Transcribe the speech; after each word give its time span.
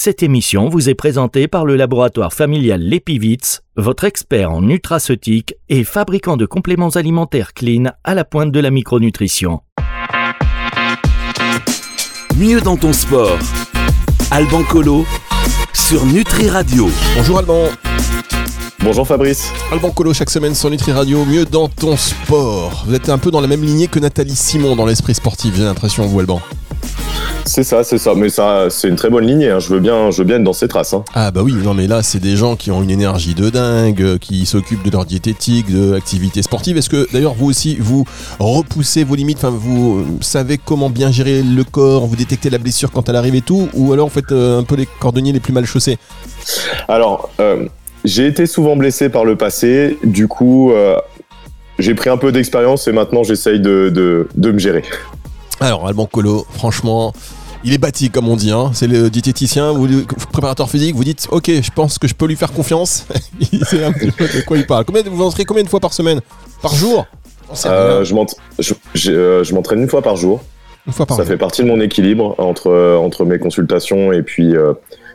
Cette 0.00 0.22
émission 0.22 0.68
vous 0.68 0.88
est 0.88 0.94
présentée 0.94 1.48
par 1.48 1.66
le 1.66 1.74
laboratoire 1.74 2.32
familial 2.32 2.80
Lepivitz, 2.80 3.62
votre 3.76 4.04
expert 4.04 4.52
en 4.52 4.62
nutraceutique 4.62 5.56
et 5.68 5.82
fabricant 5.82 6.36
de 6.36 6.46
compléments 6.46 6.90
alimentaires 6.90 7.52
clean 7.52 7.86
à 8.04 8.14
la 8.14 8.24
pointe 8.24 8.52
de 8.52 8.60
la 8.60 8.70
micronutrition. 8.70 9.60
Mieux 12.36 12.60
dans 12.60 12.76
ton 12.76 12.92
sport. 12.92 13.40
Alban 14.30 14.62
Colo 14.62 15.04
sur 15.72 16.06
Nutri 16.06 16.48
Radio. 16.48 16.88
Bonjour 17.16 17.40
Alban. 17.40 17.64
Bonjour 18.78 19.04
Fabrice. 19.04 19.52
Alban 19.72 19.90
Colo 19.90 20.14
chaque 20.14 20.30
semaine 20.30 20.54
sur 20.54 20.70
Nutri 20.70 20.92
Radio, 20.92 21.24
mieux 21.24 21.44
dans 21.44 21.68
ton 21.68 21.96
sport. 21.96 22.84
Vous 22.86 22.94
êtes 22.94 23.08
un 23.08 23.18
peu 23.18 23.32
dans 23.32 23.40
la 23.40 23.48
même 23.48 23.64
lignée 23.64 23.88
que 23.88 23.98
Nathalie 23.98 24.36
Simon 24.36 24.76
dans 24.76 24.86
l'esprit 24.86 25.14
sportif, 25.14 25.56
j'ai 25.56 25.64
l'impression, 25.64 26.06
vous 26.06 26.20
Alban. 26.20 26.40
C'est 27.44 27.64
ça, 27.64 27.82
c'est 27.82 27.98
ça. 27.98 28.14
Mais 28.14 28.28
ça, 28.28 28.66
c'est 28.68 28.88
une 28.88 28.96
très 28.96 29.08
bonne 29.08 29.26
lignée. 29.26 29.50
Hein. 29.50 29.58
Je 29.58 29.72
veux 29.72 29.80
bien, 29.80 30.10
je 30.10 30.18
veux 30.18 30.24
bien 30.24 30.36
être 30.36 30.44
dans 30.44 30.52
ces 30.52 30.68
traces. 30.68 30.92
Hein. 30.92 31.04
Ah 31.14 31.30
bah 31.30 31.40
oui, 31.42 31.54
non 31.54 31.74
mais 31.74 31.86
là, 31.86 32.02
c'est 32.02 32.18
des 32.18 32.36
gens 32.36 32.56
qui 32.56 32.70
ont 32.70 32.82
une 32.82 32.90
énergie 32.90 33.34
de 33.34 33.48
dingue, 33.50 34.02
euh, 34.02 34.18
qui 34.18 34.44
s'occupent 34.46 34.84
de 34.84 34.90
leur 34.90 35.06
diététique, 35.06 35.72
de 35.72 35.92
l'activité 35.92 36.42
sportive. 36.42 36.76
Est-ce 36.76 36.90
que 36.90 37.08
d'ailleurs 37.12 37.34
vous 37.34 37.46
aussi, 37.46 37.76
vous 37.80 38.04
repoussez 38.38 39.02
vos 39.02 39.14
limites? 39.14 39.38
Enfin, 39.38 39.50
vous 39.50 40.04
savez 40.20 40.58
comment 40.62 40.90
bien 40.90 41.10
gérer 41.10 41.42
le 41.42 41.64
corps 41.64 42.06
Vous 42.06 42.16
détectez 42.16 42.50
la 42.50 42.58
blessure 42.58 42.90
quand 42.90 43.08
elle 43.08 43.16
arrive 43.16 43.34
et 43.34 43.40
tout 43.40 43.68
Ou 43.74 43.92
alors 43.92 44.08
vous 44.08 44.14
faites 44.14 44.32
euh, 44.32 44.60
un 44.60 44.64
peu 44.64 44.76
les 44.76 44.86
cordonniers 45.00 45.32
les 45.32 45.40
plus 45.40 45.52
mal 45.52 45.64
chaussés? 45.64 45.96
Alors, 46.86 47.30
euh, 47.40 47.66
j'ai 48.04 48.26
été 48.26 48.46
souvent 48.46 48.76
blessé 48.76 49.08
par 49.08 49.24
le 49.24 49.36
passé. 49.36 49.98
Du 50.04 50.28
coup, 50.28 50.72
j'ai 51.78 51.94
pris 51.94 52.10
un 52.10 52.16
peu 52.16 52.32
d'expérience 52.32 52.88
et 52.88 52.92
maintenant 52.92 53.22
j'essaye 53.22 53.60
de, 53.60 53.90
de, 53.92 54.28
de 54.36 54.52
me 54.52 54.58
gérer. 54.58 54.82
Alors, 55.60 55.88
Alban 55.88 56.06
Colo, 56.06 56.46
franchement, 56.52 57.12
il 57.64 57.72
est 57.72 57.78
bâti, 57.78 58.10
comme 58.10 58.28
on 58.28 58.36
dit. 58.36 58.52
Hein. 58.52 58.70
C'est 58.74 58.86
le 58.86 59.10
diététicien 59.10 59.72
ou 59.72 59.86
le 59.86 60.04
préparateur 60.32 60.70
physique. 60.70 60.94
Vous 60.94 61.04
dites, 61.04 61.26
ok, 61.30 61.50
je 61.50 61.70
pense 61.74 61.98
que 61.98 62.06
je 62.06 62.14
peux 62.14 62.26
lui 62.26 62.36
faire 62.36 62.52
confiance. 62.52 63.06
il 63.52 63.64
sait 63.64 63.84
un 63.84 63.92
petit 63.92 64.10
peu 64.10 64.24
de 64.24 64.44
quoi 64.44 64.56
il 64.56 64.66
parle. 64.66 64.84
Combien, 64.84 65.02
vous 65.02 65.24
entraînez 65.24 65.44
combien 65.44 65.64
de 65.64 65.68
fois 65.68 65.80
par 65.80 65.92
semaine? 65.92 66.20
Par 66.62 66.74
jour? 66.74 67.06
Euh, 67.66 68.04
Je 68.04 69.10
euh, 69.10 69.44
m'entraîne 69.52 69.80
une 69.80 69.88
fois 69.88 70.02
par 70.02 70.16
jour. 70.16 70.42
Une 70.86 70.92
fois 70.92 71.06
par 71.06 71.16
Ça 71.16 71.24
fait 71.24 71.36
partie 71.36 71.62
de 71.62 71.68
mon 71.68 71.80
équilibre 71.80 72.34
entre, 72.38 72.96
entre 72.96 73.24
mes 73.24 73.38
consultations 73.38 74.12
et 74.12 74.22
puis 74.22 74.54
euh, 74.54 74.74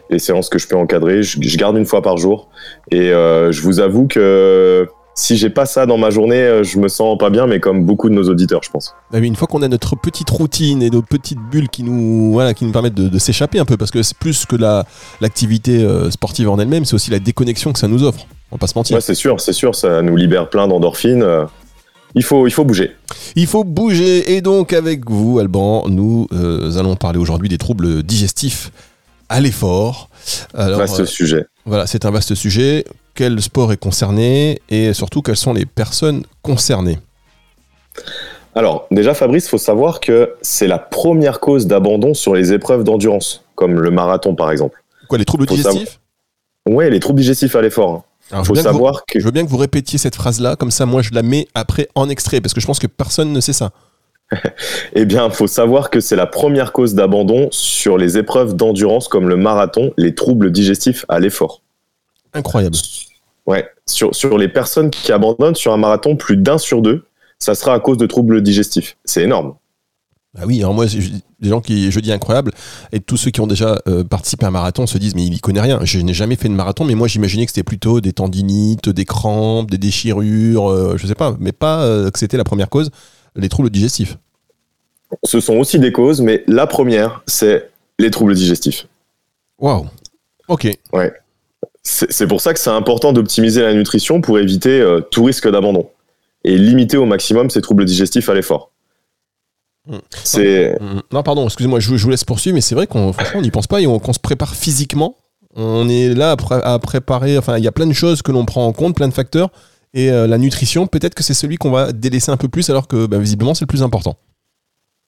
les 0.10 0.20
séances 0.20 0.50
que 0.50 0.60
je 0.60 0.68
peux 0.68 0.76
encadrer. 0.76 1.24
Je, 1.24 1.40
je, 1.42 1.58
garde 1.58 1.78
une 1.78 1.86
fois 1.86 2.02
par 2.02 2.18
jour. 2.18 2.50
Et 2.92 3.10
je 3.10 3.62
vous 3.62 3.80
avoue 3.80 4.08
que 4.08 4.88
si 5.16 5.38
j'ai 5.38 5.50
pas 5.50 5.66
ça 5.66 5.86
dans 5.86 5.98
ma 5.98 6.10
journée, 6.10 6.42
euh, 6.42 6.64
je 6.64 6.80
me 6.80 6.88
sens 6.88 7.18
pas 7.18 7.30
bien, 7.30 7.46
mais 7.46 7.60
comme 7.60 7.86
beaucoup 7.86 8.10
de 8.10 8.16
nos 8.16 8.30
auditeurs, 8.30 8.62
je 8.64 8.72
pense. 8.72 8.96
Ah 9.14 9.20
une 9.20 9.36
fois 9.36 9.48
qu'on 9.48 9.62
a 9.62 9.68
notre 9.68 9.96
petite 9.96 10.30
routine 10.30 10.82
et 10.82 10.90
nos 10.90 11.02
petites 11.02 11.40
bulles 11.52 11.70
qui 11.70 11.84
nous, 11.84 12.32
voilà, 12.32 12.54
qui 12.54 12.66
nous 12.66 12.72
permettent 12.72 12.96
de, 12.96 13.20
s'échapper 13.20 13.60
un 13.60 13.66
peu, 13.66 13.78
parce 13.78 13.92
que 13.92 14.02
c'est 14.02 14.18
plus 14.18 14.46
que 14.46 14.56
la, 14.56 14.86
l'activité 15.22 15.84
euh, 15.84 16.10
sportive 16.10 16.50
en 16.50 16.58
elle-même, 16.58 16.86
c'est 16.86 16.96
aussi 16.96 17.12
la 17.12 17.20
déconnexion 17.20 17.74
que 17.74 17.80
ça 17.80 17.88
nous 17.88 18.04
offre. 18.04 18.26
On 18.52 18.56
va 18.56 18.60
pas 18.60 18.68
se 18.68 18.78
mentir. 18.78 18.96
Ouais, 18.96 19.02
c'est 19.02 19.14
sûr, 19.14 19.40
c'est 19.40 19.54
sûr, 19.54 19.76
ça 19.76 20.02
nous 20.02 20.16
libère 20.16 20.50
plein 20.50 20.68
d'endorphines. 20.68 21.24
Euh, 21.24 21.46
il 22.16 22.24
faut, 22.24 22.48
il 22.48 22.52
faut 22.52 22.66
bouger. 22.66 22.92
Il 23.36 23.48
faut 23.48 23.64
bouger. 23.64 24.36
Et 24.36 24.42
donc, 24.42 24.74
avec 24.74 25.10
vous, 25.10 25.40
Alban, 25.40 25.88
nous 25.90 26.28
allons 26.32 26.96
parler 26.96 27.18
aujourd'hui 27.18 27.50
des 27.50 27.58
troubles 27.58 28.04
digestifs 28.04 28.72
à 29.30 29.40
l'effort. 29.40 30.10
vaste 30.54 31.06
sujet. 31.06 31.46
Voilà, 31.66 31.88
c'est 31.88 32.06
un 32.06 32.12
vaste 32.12 32.36
sujet 32.36 32.86
quel 33.16 33.42
sport 33.42 33.72
est 33.72 33.78
concerné 33.78 34.62
et 34.70 34.94
surtout 34.94 35.22
quelles 35.22 35.38
sont 35.38 35.54
les 35.54 35.66
personnes 35.66 36.24
concernées 36.42 37.00
alors, 38.56 38.86
déjà, 38.92 39.16
Fabrice, 39.16 39.46
il 39.46 39.50
faut 39.50 39.58
savoir 39.58 40.00
que 40.00 40.36
c'est 40.44 40.68
la 40.68 40.78
première 40.78 41.40
cause 41.40 41.66
d'abandon 41.66 42.14
sur 42.14 42.36
les 42.36 42.54
épreuves 42.54 42.84
d'endurance, 42.84 43.44
comme 43.56 43.80
le 43.80 43.90
marathon 43.90 44.36
par 44.36 44.52
exemple. 44.52 44.84
Quoi, 45.10 45.18
les 45.18 45.26
troubles 45.26 45.48
digestifs? 45.48 46.00
Oui, 46.68 46.90
les 46.90 47.00
troubles 47.00 47.20
digestifs 47.20 47.56
à 47.56 47.62
l'effort. 47.62 48.04
Il 48.32 48.46
faut 48.46 48.56
savoir 48.56 49.06
que... 49.06 49.20
Je 49.20 49.26
veux 49.26 49.32
bien 49.32 49.44
que 49.44 49.50
vous 49.50 49.58
répétiez 49.58 49.98
cette 49.98 50.16
phrase-là, 50.16 50.56
comme 50.56 50.72
ça, 50.72 50.86
moi, 50.86 51.02
je 51.02 51.14
la 51.14 51.24
mets 51.24 51.48
après 51.56 51.90
en 51.96 52.10
extrait, 52.10 52.42
parce 52.42 52.54
que 52.54 52.62
je 52.62 52.68
pense 52.68 52.80
que 52.80 52.88
personne 52.88 53.34
ne 53.34 53.42
sait 53.42 53.54
ça. 53.54 53.72
eh 54.94 55.06
bien, 55.06 55.26
il 55.26 55.34
faut 55.34 55.48
savoir 55.48 55.90
que 55.90 56.00
c'est 56.00 56.16
la 56.16 56.28
première 56.28 56.72
cause 56.72 56.94
d'abandon 56.94 57.50
sur 57.52 57.98
les 57.98 58.20
épreuves 58.20 58.56
d'endurance, 58.56 59.08
comme 59.08 59.28
le 59.30 59.36
marathon, 59.36 59.94
les 59.98 60.14
troubles 60.14 60.52
digestifs 60.52 61.06
à 61.10 61.20
l'effort. 61.20 61.63
Incroyable. 62.34 62.78
Ouais, 63.46 63.68
sur, 63.86 64.16
sur 64.16 64.38
les 64.38 64.48
personnes 64.48 64.90
qui 64.90 65.12
abandonnent 65.12 65.56
sur 65.56 65.74
un 65.74 65.78
marathon, 65.78 66.16
plus 66.16 66.38
d'un 66.38 66.58
sur 66.58 66.82
deux, 66.82 67.06
ça 67.40 67.56
sera 67.56 67.74
à 67.74 67.80
cause 67.80 67.98
de 67.98 68.06
troubles 68.06 68.42
digestifs. 68.42 68.98
C'est 69.06 69.24
énorme. 69.24 69.56
Bah 70.34 70.44
oui, 70.48 70.60
alors 70.62 70.74
moi, 70.74 70.88
des 70.88 71.50
gens 71.50 71.62
qui, 71.62 71.92
je 71.92 72.00
dis 72.00 72.12
incroyable, 72.12 72.52
et 72.92 73.00
tous 73.00 73.18
ceux 73.18 73.30
qui 73.30 73.40
ont 73.40 73.46
déjà 73.46 73.80
euh, 73.88 74.04
participé 74.04 74.46
à 74.46 74.48
un 74.48 74.52
marathon 74.52 74.88
se 74.88 74.98
disent, 74.98 75.14
mais 75.14 75.26
il 75.26 75.34
y 75.34 75.40
connaît 75.40 75.62
rien. 75.62 75.80
Je 75.84 76.00
n'ai 76.00 76.14
jamais 76.14 76.36
fait 76.36 76.50
de 76.50 76.56
marathon, 76.56 76.86
mais 76.86 76.96
moi, 76.96 77.08
j'imaginais 77.08 77.46
que 77.46 77.52
c'était 77.52 77.64
plutôt 77.64 78.02
des 78.02 78.14
tendinites, 78.14 78.90
des 78.90 79.06
crampes, 79.06 79.70
des 79.70 79.78
déchirures, 79.78 80.72
euh, 80.72 80.98
je 80.98 81.06
sais 81.06 81.14
pas, 81.14 81.36
mais 81.40 81.52
pas 81.52 81.84
euh, 81.84 82.10
que 82.10 82.18
c'était 82.18 82.38
la 82.38 82.44
première 82.44 82.70
cause, 82.70 82.90
les 83.36 83.48
troubles 83.48 83.70
digestifs. 83.70 84.18
Ce 85.24 85.40
sont 85.40 85.58
aussi 85.58 85.78
des 85.78 85.92
causes, 85.92 86.22
mais 86.22 86.44
la 86.48 86.66
première, 86.66 87.22
c'est 87.28 87.70
les 88.00 88.10
troubles 88.10 88.34
digestifs. 88.34 88.88
Waouh. 89.60 89.86
Ok. 90.48 90.68
Ouais. 90.94 91.14
C'est 91.84 92.28
pour 92.28 92.40
ça 92.40 92.54
que 92.54 92.60
c'est 92.60 92.70
important 92.70 93.12
d'optimiser 93.12 93.62
la 93.62 93.74
nutrition 93.74 94.22
pour 94.22 94.40
éviter 94.40 94.80
euh, 94.80 95.02
tout 95.02 95.26
risque 95.26 95.50
d'abandon 95.50 95.90
et 96.46 96.58
limiter 96.58 96.96
au 96.96 97.06
maximum 97.06 97.50
ces 97.50 97.62
troubles 97.62 97.84
digestifs 97.84 98.30
à 98.30 98.34
l'effort. 98.34 98.72
Hmm. 99.86 99.98
C'est 100.24 100.78
hmm. 100.80 101.02
non, 101.12 101.24
pardon, 101.24 101.46
excusez-moi, 101.46 101.82
je, 101.82 101.94
vous 101.94 102.10
laisse 102.10 102.24
poursuivre, 102.24 102.56
mais 102.56 102.62
c'est 102.62 102.76
vrai 102.76 102.88
qu'on 102.88 103.14
n'y 103.42 103.52
pense 103.52 103.68
pas 103.68 103.82
et 103.82 103.86
qu'on 103.86 104.14
se 104.14 104.20
prépare 104.20 104.56
physiquement. 104.56 105.18
On 105.56 105.90
est 105.90 106.14
là 106.14 106.36
à, 106.50 106.80
préparer. 106.80 107.38
Enfin, 107.38 107.58
il 107.58 107.64
y 107.64 107.68
a 107.68 107.72
plein 107.72 107.86
de 107.86 107.94
choses 107.94 108.22
que 108.22 108.32
l'on 108.32 108.46
prend 108.46 108.66
en 108.66 108.74
compte, 108.74 108.96
plein 108.96 109.10
de 109.10 109.14
facteurs. 109.14 109.50
Et 109.94 110.10
euh, 110.10 110.26
la 110.26 110.38
nutrition, 110.38 110.88
peut-être 110.88 111.14
que 111.14 111.22
c'est 111.22 111.36
celui 111.36 111.58
qu'on 111.58 111.70
va 111.70 111.92
délaisser 111.92 112.32
un 112.32 112.38
peu 112.38 112.48
plus, 112.48 112.70
alors 112.70 112.88
que 112.88 113.06
bah, 113.06 113.20
visiblement 113.20 113.54
c'est 113.54 113.66
le 113.66 113.68
plus 113.68 113.84
important. 113.84 114.18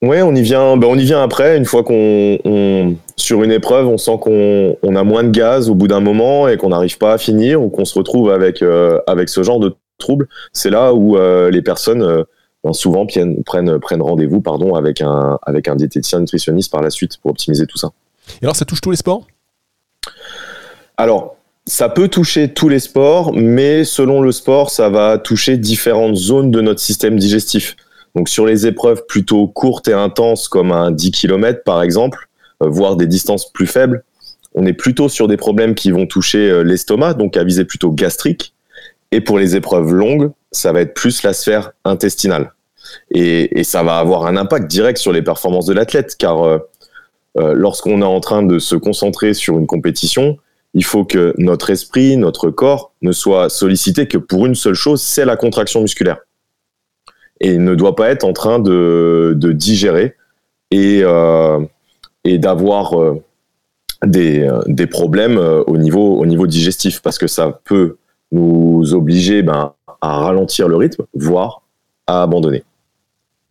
Ouais, 0.02 0.22
on 0.22 0.34
y 0.34 0.42
vient. 0.42 0.76
Ben, 0.76 0.88
on 0.88 0.98
y 0.98 1.04
vient 1.04 1.22
après. 1.22 1.56
Une 1.56 1.64
fois 1.64 1.82
qu'on 1.82 2.38
sur 3.16 3.42
une 3.42 3.50
épreuve, 3.50 3.88
on 3.88 3.98
sent 3.98 4.18
qu'on 4.20 4.76
on 4.82 4.96
a 4.96 5.02
moins 5.02 5.24
de 5.24 5.30
gaz 5.30 5.70
au 5.70 5.74
bout 5.74 5.88
d'un 5.88 6.00
moment 6.00 6.48
et 6.48 6.56
qu'on 6.56 6.68
n'arrive 6.68 6.98
pas 6.98 7.14
à 7.14 7.18
finir 7.18 7.62
ou 7.62 7.70
qu'on 7.70 7.84
se 7.84 7.98
retrouve 7.98 8.30
avec 8.30 8.62
euh, 8.62 9.00
avec 9.06 9.28
ce 9.28 9.42
genre 9.42 9.58
de 9.58 9.74
troubles. 9.98 10.28
C'est 10.52 10.70
là 10.70 10.92
où 10.92 11.16
euh, 11.16 11.50
les 11.50 11.62
personnes 11.62 12.02
euh, 12.02 12.24
ben, 12.62 12.72
souvent 12.72 13.06
prennent 13.06 13.42
prennent, 13.42 13.78
prennent 13.80 14.02
rendez-vous, 14.02 14.40
pardon, 14.40 14.74
avec 14.74 15.00
un 15.00 15.38
avec 15.42 15.66
un 15.66 15.76
diététicien 15.76 16.20
nutritionniste 16.20 16.70
par 16.70 16.82
la 16.82 16.90
suite 16.90 17.16
pour 17.18 17.30
optimiser 17.30 17.66
tout 17.66 17.78
ça. 17.78 17.90
Et 18.42 18.44
alors, 18.44 18.56
ça 18.56 18.64
touche 18.64 18.80
tous 18.80 18.90
les 18.90 18.96
sports? 18.96 19.26
Alors, 20.96 21.36
ça 21.66 21.88
peut 21.88 22.08
toucher 22.08 22.52
tous 22.52 22.68
les 22.68 22.78
sports, 22.78 23.32
mais 23.32 23.84
selon 23.84 24.20
le 24.20 24.30
sport, 24.30 24.70
ça 24.70 24.88
va 24.88 25.18
toucher 25.18 25.56
différentes 25.56 26.16
zones 26.16 26.50
de 26.50 26.60
notre 26.60 26.80
système 26.80 27.18
digestif. 27.18 27.76
Donc 28.16 28.30
sur 28.30 28.46
les 28.46 28.66
épreuves 28.66 29.04
plutôt 29.06 29.46
courtes 29.46 29.88
et 29.88 29.92
intenses 29.92 30.48
comme 30.48 30.72
un 30.72 30.90
10 30.90 31.10
km 31.10 31.62
par 31.64 31.82
exemple, 31.82 32.28
euh, 32.62 32.68
voire 32.68 32.96
des 32.96 33.06
distances 33.06 33.52
plus 33.52 33.66
faibles, 33.66 34.04
on 34.54 34.64
est 34.64 34.72
plutôt 34.72 35.10
sur 35.10 35.28
des 35.28 35.36
problèmes 35.36 35.74
qui 35.74 35.90
vont 35.90 36.06
toucher 36.06 36.50
euh, 36.50 36.62
l'estomac, 36.62 37.12
donc 37.12 37.36
à 37.36 37.44
viser 37.44 37.66
plutôt 37.66 37.92
gastrique. 37.92 38.54
Et 39.12 39.20
pour 39.20 39.38
les 39.38 39.54
épreuves 39.54 39.92
longues, 39.92 40.32
ça 40.50 40.72
va 40.72 40.80
être 40.80 40.94
plus 40.94 41.22
la 41.22 41.34
sphère 41.34 41.72
intestinale. 41.84 42.54
Et, 43.10 43.62
ça 43.64 43.82
va 43.82 43.98
avoir 43.98 44.26
un 44.26 44.36
impact 44.36 44.66
direct 44.66 44.98
sur 44.98 45.12
les 45.12 45.22
performances 45.22 45.66
de 45.66 45.74
l'athlète, 45.74 46.16
car 46.16 46.42
euh, 46.42 46.58
lorsqu'on 47.36 48.00
est 48.00 48.06
en 48.06 48.20
train 48.20 48.42
de 48.42 48.58
se 48.58 48.76
concentrer 48.76 49.34
sur 49.34 49.58
une 49.58 49.66
compétition, 49.66 50.38
il 50.72 50.84
faut 50.84 51.04
que 51.04 51.34
notre 51.36 51.70
esprit, 51.70 52.16
notre 52.16 52.50
corps 52.50 52.92
ne 53.02 53.12
soit 53.12 53.50
sollicité 53.50 54.08
que 54.08 54.18
pour 54.18 54.46
une 54.46 54.54
seule 54.54 54.74
chose, 54.74 55.02
c'est 55.02 55.24
la 55.24 55.36
contraction 55.36 55.82
musculaire 55.82 56.18
et 57.40 57.58
ne 57.58 57.74
doit 57.74 57.96
pas 57.96 58.10
être 58.10 58.24
en 58.24 58.32
train 58.32 58.58
de, 58.58 59.34
de 59.36 59.52
digérer 59.52 60.16
et, 60.70 61.00
euh, 61.02 61.60
et 62.24 62.38
d'avoir 62.38 62.98
euh, 62.98 63.22
des, 64.04 64.40
euh, 64.40 64.60
des, 64.66 64.86
problèmes 64.86 65.38
au 65.38 65.76
niveau, 65.76 66.16
au 66.16 66.26
niveau 66.26 66.46
digestif 66.46 67.00
parce 67.02 67.18
que 67.18 67.26
ça 67.26 67.60
peut 67.64 67.96
nous 68.32 68.94
obliger 68.94 69.42
ben, 69.42 69.72
à 70.00 70.18
ralentir 70.18 70.68
le 70.68 70.76
rythme, 70.76 71.04
voire 71.14 71.62
à 72.06 72.22
abandonner. 72.22 72.64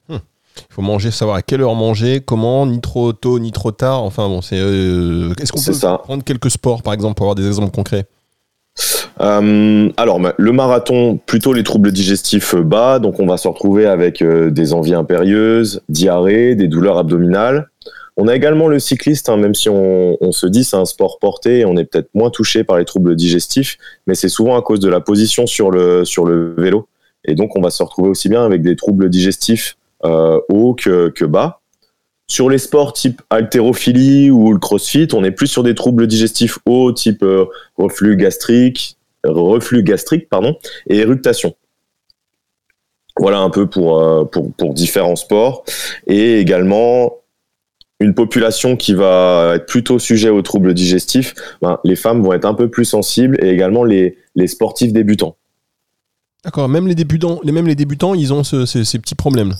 Hmm. 0.09 0.17
Il 0.57 0.73
faut 0.73 0.81
manger, 0.81 1.11
savoir 1.11 1.37
à 1.37 1.41
quelle 1.41 1.61
heure 1.61 1.75
manger, 1.75 2.21
comment, 2.25 2.65
ni 2.65 2.81
trop 2.81 3.13
tôt, 3.13 3.39
ni 3.39 3.51
trop 3.51 3.71
tard. 3.71 4.03
Enfin 4.03 4.27
bon, 4.27 4.41
c'est. 4.41 4.57
Est-ce 4.57 5.51
qu'on 5.51 5.61
peut 5.61 5.73
ça. 5.73 5.97
prendre 5.99 6.23
quelques 6.23 6.51
sports, 6.51 6.83
par 6.83 6.93
exemple, 6.93 7.15
pour 7.15 7.25
avoir 7.25 7.35
des 7.35 7.47
exemples 7.47 7.71
concrets? 7.71 8.05
Euh, 9.21 9.89
alors, 9.97 10.19
le 10.37 10.51
marathon, 10.51 11.17
plutôt 11.25 11.53
les 11.53 11.63
troubles 11.63 11.91
digestifs 11.91 12.55
bas, 12.55 12.99
donc 12.99 13.19
on 13.19 13.25
va 13.25 13.37
se 13.37 13.47
retrouver 13.47 13.85
avec 13.85 14.21
euh, 14.21 14.51
des 14.51 14.73
envies 14.73 14.93
impérieuses, 14.93 15.81
diarrhée, 15.87 16.55
des 16.55 16.67
douleurs 16.67 16.97
abdominales. 16.97 17.69
On 18.17 18.27
a 18.27 18.35
également 18.35 18.67
le 18.67 18.79
cycliste, 18.79 19.27
hein, 19.27 19.35
même 19.35 19.55
si 19.55 19.67
on, 19.69 20.31
se 20.31 20.47
dit 20.47 20.63
c'est 20.63 20.77
un 20.77 20.85
sport 20.85 21.19
porté, 21.19 21.65
on 21.65 21.75
est 21.75 21.83
peut-être 21.83 22.09
moins 22.13 22.29
touché 22.29 22.63
par 22.63 22.77
les 22.77 22.85
troubles 22.85 23.15
digestifs, 23.15 23.77
mais 24.07 24.15
c'est 24.15 24.29
souvent 24.29 24.57
à 24.57 24.61
cause 24.61 24.79
de 24.79 24.89
la 24.89 25.01
position 25.01 25.45
sur 25.47 25.69
le, 25.69 26.03
vélo. 26.57 26.87
Et 27.25 27.35
donc 27.35 27.57
on 27.57 27.61
va 27.61 27.69
se 27.69 27.83
retrouver 27.83 28.09
aussi 28.09 28.29
bien 28.29 28.45
avec 28.45 28.61
des 28.61 28.77
troubles 28.77 29.09
digestifs 29.09 29.75
euh, 30.05 30.39
hauts 30.47 30.75
que, 30.75 31.25
bas. 31.25 31.59
sur 32.27 32.49
les 32.49 32.57
sports 32.57 32.93
type 32.93 33.21
haltérophilie 33.29 34.29
ou 34.29 34.53
le 34.53 34.59
crossfit, 34.59 35.09
on 35.13 35.23
est 35.25 35.31
plus 35.31 35.47
sur 35.47 35.63
des 35.63 35.75
troubles 35.75 36.07
digestifs 36.07 36.59
hauts 36.65 36.93
type 36.93 37.21
euh, 37.21 37.45
reflux 37.77 38.15
gastrique, 38.15 38.94
reflux 39.27 39.83
gastrique 39.83 40.29
pardon, 40.29 40.55
et 40.87 40.97
éructation. 40.97 41.55
Voilà 43.17 43.39
un 43.39 43.49
peu 43.49 43.67
pour, 43.67 44.01
euh, 44.01 44.25
pour, 44.25 44.53
pour, 44.53 44.73
différents 44.73 45.15
sports. 45.15 45.63
Et 46.05 46.39
également, 46.39 47.13
une 47.99 48.13
population 48.13 48.75
qui 48.75 48.93
va 48.93 49.53
être 49.55 49.67
plutôt 49.67 49.99
sujet 49.99 50.29
aux 50.29 50.41
troubles 50.41 50.73
digestifs, 50.73 51.33
ben, 51.61 51.79
les 51.85 51.95
femmes 51.95 52.21
vont 52.21 52.33
être 52.33 52.45
un 52.45 52.53
peu 52.53 52.69
plus 52.69 52.85
sensibles 52.85 53.37
et 53.41 53.49
également 53.49 53.85
les, 53.85 54.17
les 54.35 54.47
sportifs 54.47 54.91
débutants. 54.91 55.37
D'accord, 56.43 56.67
même 56.67 56.87
les 56.87 56.95
débutants, 56.95 57.39
les, 57.43 57.51
même 57.51 57.67
les 57.67 57.75
débutants, 57.75 58.13
ils 58.13 58.33
ont 58.33 58.43
ce, 58.43 58.65
ces, 58.65 58.99
petits 58.99 59.15
problèmes. 59.15 59.55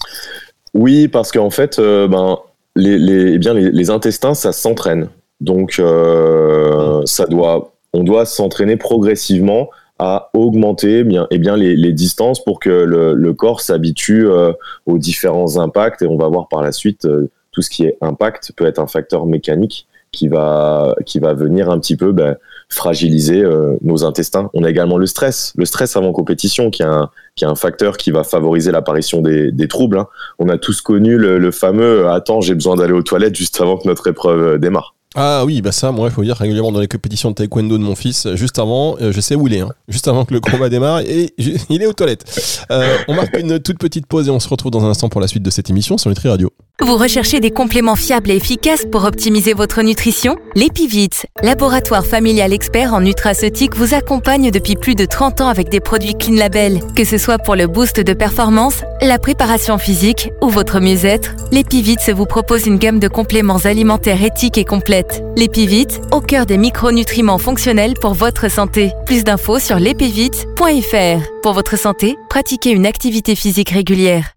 Oui, 0.74 1.08
parce 1.08 1.32
qu'en 1.32 1.50
fait, 1.50 1.80
euh, 1.80 2.08
ben, 2.08 2.38
les, 2.76 3.00
les, 3.00 3.34
eh 3.34 3.38
bien, 3.40 3.54
les, 3.54 3.72
les, 3.72 3.90
intestins, 3.90 4.34
ça 4.34 4.52
s'entraîne. 4.52 5.08
Donc, 5.40 5.80
euh, 5.80 7.02
ça 7.06 7.26
doit, 7.26 7.75
on 7.96 8.04
doit 8.04 8.26
s'entraîner 8.26 8.78
progressivement 8.78 9.70
à 9.98 10.30
augmenter 10.34 11.06
eh 11.32 11.38
les, 11.38 11.94
distances 11.94 12.44
pour 12.44 12.60
que 12.60 12.70
le, 12.70 13.34
corps 13.34 13.62
s'habitue 13.62 14.28
euh, 14.28 14.52
aux 14.86 14.98
différents 14.98 15.58
impacts. 15.58 16.02
Et 16.02 16.08
on 16.08 16.18
va 16.18 16.28
voir 16.28 16.50
par 16.50 16.62
la 16.62 16.72
suite, 16.72 17.06
euh, 17.06 17.32
tout 17.52 17.62
ce 17.62 17.70
qui 17.70 17.86
est 17.86 17.98
impact 18.02 18.52
peut 18.58 18.66
être 18.66 18.80
un 18.80 18.88
facteur 18.88 19.26
mécanique 19.26 19.88
qui 20.12 20.28
va, 20.28 20.96
venir 21.34 21.70
un 21.70 21.80
petit 21.80 21.98
peu 21.98 22.12
ben, 22.12 22.38
fragiliser 22.70 23.42
euh, 23.42 23.78
nos 23.82 24.04
intestins. 24.04 24.50
On 24.54 24.64
a 24.64 24.70
également 24.70 24.98
le 24.98 25.06
stress, 25.06 25.54
le 25.56 25.66
stress 25.66 25.96
avant 25.96 26.12
compétition, 26.12 26.72
qui 26.72 26.84
est 26.84 26.86
un, 26.86 27.10
qui 27.36 27.46
est 27.46 27.56
facteur 27.56 27.98
qui 27.98 28.12
va 28.12 28.24
favoriser 28.24 28.72
l'apparition 28.72 29.22
des, 29.22 29.52
des, 29.52 29.68
troubles. 29.68 30.00
Hein. 30.00 30.08
On 30.40 30.50
a 30.50 30.58
tous 30.58 30.82
connu 30.82 31.18
le, 31.18 31.38
le 31.38 31.52
fameux 31.52 32.08
Attends, 32.08 32.42
j'ai 32.42 32.54
besoin 32.54 32.76
d'aller 32.76 32.94
aux 32.94 33.04
toilettes 33.04 33.36
juste 33.36 33.60
avant 33.62 33.78
que 33.78 33.88
notre 33.88 34.08
épreuve 34.08 34.58
démarre. 34.58 34.95
Ah 35.18 35.44
oui, 35.46 35.62
bah 35.62 35.72
ça, 35.72 35.92
moi, 35.92 36.10
il 36.10 36.14
faut 36.14 36.24
dire 36.24 36.36
régulièrement 36.36 36.74
dans 36.74 36.82
les 36.82 36.90
compétitions 36.90 37.30
de 37.30 37.36
taekwondo 37.36 37.78
de 37.78 37.84
mon 37.84 37.96
fils, 37.96 38.28
juste 38.36 38.60
avant, 38.60 38.98
euh, 39.02 39.14
je 39.14 39.22
sais 39.22 39.36
où 39.36 39.48
il 39.48 39.54
est, 39.54 39.62
hein, 39.62 39.72
juste 39.88 40.10
avant 40.10 40.26
que 40.26 40.34
le 40.34 40.42
combat 40.42 40.68
démarre, 40.68 41.00
et 41.00 41.34
il 41.70 41.82
est 41.82 41.86
aux 41.86 41.94
toilettes. 41.94 42.26
Euh, 42.70 42.98
on 43.08 43.14
marque 43.14 43.38
une 43.40 43.60
toute 43.60 43.80
petite 43.80 44.08
pause 44.08 44.28
et 44.28 44.32
on 44.32 44.42
se 44.42 44.50
retrouve 44.50 44.72
dans 44.72 44.84
un 44.84 44.90
instant 44.90 45.08
pour 45.08 45.22
la 45.22 45.28
suite 45.28 45.44
de 45.44 45.50
cette 45.50 45.70
émission 45.70 45.98
sur 45.98 46.10
Nutri 46.10 46.28
Radio. 46.28 46.52
Vous 46.82 46.98
recherchez 46.98 47.40
des 47.40 47.52
compléments 47.52 47.96
fiables 47.96 48.30
et 48.30 48.36
efficaces 48.36 48.84
pour 48.92 49.06
optimiser 49.06 49.54
votre 49.54 49.82
nutrition? 49.82 50.36
L'Epivit, 50.56 51.10
laboratoire 51.42 52.06
familial 52.06 52.52
expert 52.52 52.94
en 52.94 53.00
nutraceutique, 53.00 53.78
vous 53.78 53.94
accompagne 53.94 54.52
depuis 54.52 54.76
plus 54.76 54.96
de 54.96 55.06
30 55.06 55.40
ans 55.40 55.48
avec 55.48 55.70
des 55.70 55.80
produits 55.80 56.16
Clean 56.16 56.36
Label. 56.36 56.82
Que 56.94 57.06
ce 57.06 57.18
soit 57.18 57.38
pour 57.38 57.56
le 57.56 57.68
boost 57.68 58.02
de 58.02 58.14
performance, 58.14 58.82
la 59.02 59.20
préparation 59.20 59.78
physique 59.78 60.32
ou 60.42 60.50
votre 60.50 60.82
mieux-être, 60.82 61.32
l'Epivit 61.54 61.96
vous 62.14 62.26
propose 62.26 62.68
une 62.68 62.78
gamme 62.78 63.00
de 63.00 63.08
compléments 63.08 63.60
alimentaires 63.64 64.22
éthiques 64.22 64.58
et 64.58 64.66
complètes. 64.66 65.05
L'Epivit, 65.36 65.88
au 66.12 66.22
cœur 66.22 66.46
des 66.46 66.58
micronutriments 66.58 67.38
fonctionnels 67.38 67.94
pour 68.00 68.14
votre 68.14 68.50
santé. 68.50 68.92
Plus 69.06 69.24
d'infos 69.24 69.60
sur 69.60 69.78
l'epivit.fr. 69.78 71.24
Pour 71.42 71.54
votre 71.54 71.78
santé, 71.78 72.18
pratiquez 72.30 72.72
une 72.72 72.86
activité 72.86 73.36
physique 73.36 73.70
régulière. 73.70 74.34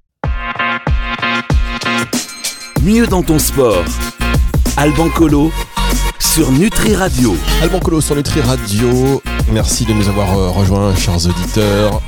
Mieux 2.83 3.07
dans 3.07 3.23
ton 3.23 3.39
sport. 3.39 3.85
Alban 4.77 5.09
Colo 5.09 5.51
sur 6.19 6.53
Nutri 6.53 6.95
Radio. 6.95 7.37
Alban 7.63 7.81
Colo 7.81 8.01
sur 8.01 8.15
Nutri 8.15 8.41
Radio. 8.41 9.21
Merci 9.51 9.85
de 9.85 9.93
nous 9.93 10.09
avoir 10.09 10.39
euh, 10.39 10.51
rejoints, 10.51 10.95
chers 10.95 11.27
auditeurs. 11.27 12.01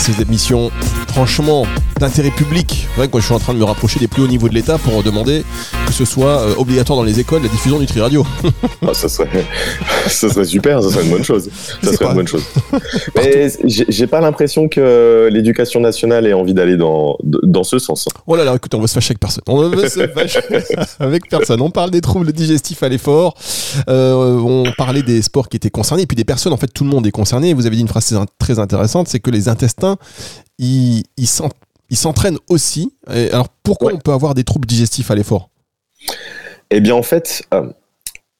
Ces 0.00 0.22
émissions, 0.22 0.70
franchement, 1.08 1.66
d'intérêt 2.00 2.30
public. 2.30 2.88
Vrai 2.96 3.06
que 3.06 3.12
moi, 3.12 3.20
je 3.20 3.26
suis 3.26 3.34
en 3.34 3.38
train 3.38 3.52
de 3.52 3.58
me 3.58 3.64
rapprocher 3.64 4.00
des 4.00 4.08
plus 4.08 4.22
hauts 4.22 4.26
niveaux 4.26 4.48
de 4.48 4.54
l'État 4.54 4.78
pour 4.78 5.02
demander 5.02 5.44
que 5.86 5.92
ce 5.92 6.06
soit 6.06 6.40
euh, 6.40 6.54
obligatoire 6.56 6.96
dans 6.96 7.04
les 7.04 7.20
écoles 7.20 7.42
la 7.42 7.48
diffusion 7.48 7.76
du 7.76 7.82
Nutri 7.82 8.00
Radio. 8.00 8.24
ah, 8.82 8.94
ça, 8.94 9.10
serait, 9.10 9.44
ça 10.06 10.30
serait 10.30 10.46
super, 10.46 10.82
ça 10.82 10.90
serait 10.90 11.04
une 11.04 11.10
bonne 11.10 11.24
chose. 11.24 11.50
Ça 11.82 11.92
serait 11.92 12.06
une 12.06 12.14
bonne 12.14 12.28
chose. 12.28 12.44
Mais 13.16 13.48
j'ai 13.64 14.06
pas 14.06 14.22
l'impression 14.22 14.68
que 14.68 15.28
l'éducation 15.30 15.80
nationale 15.80 16.26
ait 16.26 16.32
envie 16.32 16.54
d'aller 16.54 16.78
dans, 16.78 17.18
dans 17.22 17.64
ce 17.64 17.78
sens. 17.78 18.08
Oh 18.26 18.36
là 18.36 18.44
là, 18.44 18.54
écoutez, 18.54 18.78
on 18.78 18.80
va 18.80 18.86
se 18.86 18.94
fâcher 18.94 19.12
avec 19.12 19.20
personne. 19.20 19.44
On 19.46 19.68
va 19.68 19.88
se 19.88 20.06
fâcher 20.08 20.40
avec 20.98 21.28
personne. 21.28 21.60
On 21.60 21.70
parle 21.70 21.90
des 21.90 22.00
troubles 22.00 22.32
digestifs 22.32 22.82
à 22.82 22.88
l'effort. 22.88 23.34
Euh, 23.88 24.38
on 24.38 24.64
parlait 24.78 25.02
des 25.02 25.20
sports 25.20 25.50
qui 25.50 25.58
étaient 25.58 25.70
concernés 25.70 26.04
et 26.04 26.06
puis 26.06 26.16
des 26.16 26.24
personnes. 26.24 26.54
En 26.54 26.56
fait, 26.56 26.68
tout 26.68 26.84
le 26.84 26.90
monde 26.90 27.06
est 27.06 27.12
concerné. 27.12 27.52
Vous 27.52 27.66
avez 27.66 27.76
dit 27.76 27.82
une 27.82 27.88
phrase 27.88 28.18
très 28.38 28.58
intéressante, 28.58 29.08
c'est 29.08 29.20
que 29.20 29.30
les 29.30 29.48
intestins, 29.48 29.89
ils, 30.58 31.02
ils 31.16 31.96
s'entraînent 31.96 32.38
aussi. 32.48 32.92
Et 33.14 33.30
alors, 33.30 33.48
pourquoi 33.62 33.92
on 33.92 33.98
peut 33.98 34.12
avoir 34.12 34.34
des 34.34 34.44
troubles 34.44 34.66
digestifs 34.66 35.10
à 35.10 35.14
l'effort? 35.14 35.50
Eh 36.70 36.80
bien, 36.80 36.94
en 36.94 37.02
fait, 37.02 37.42
euh, 37.52 37.70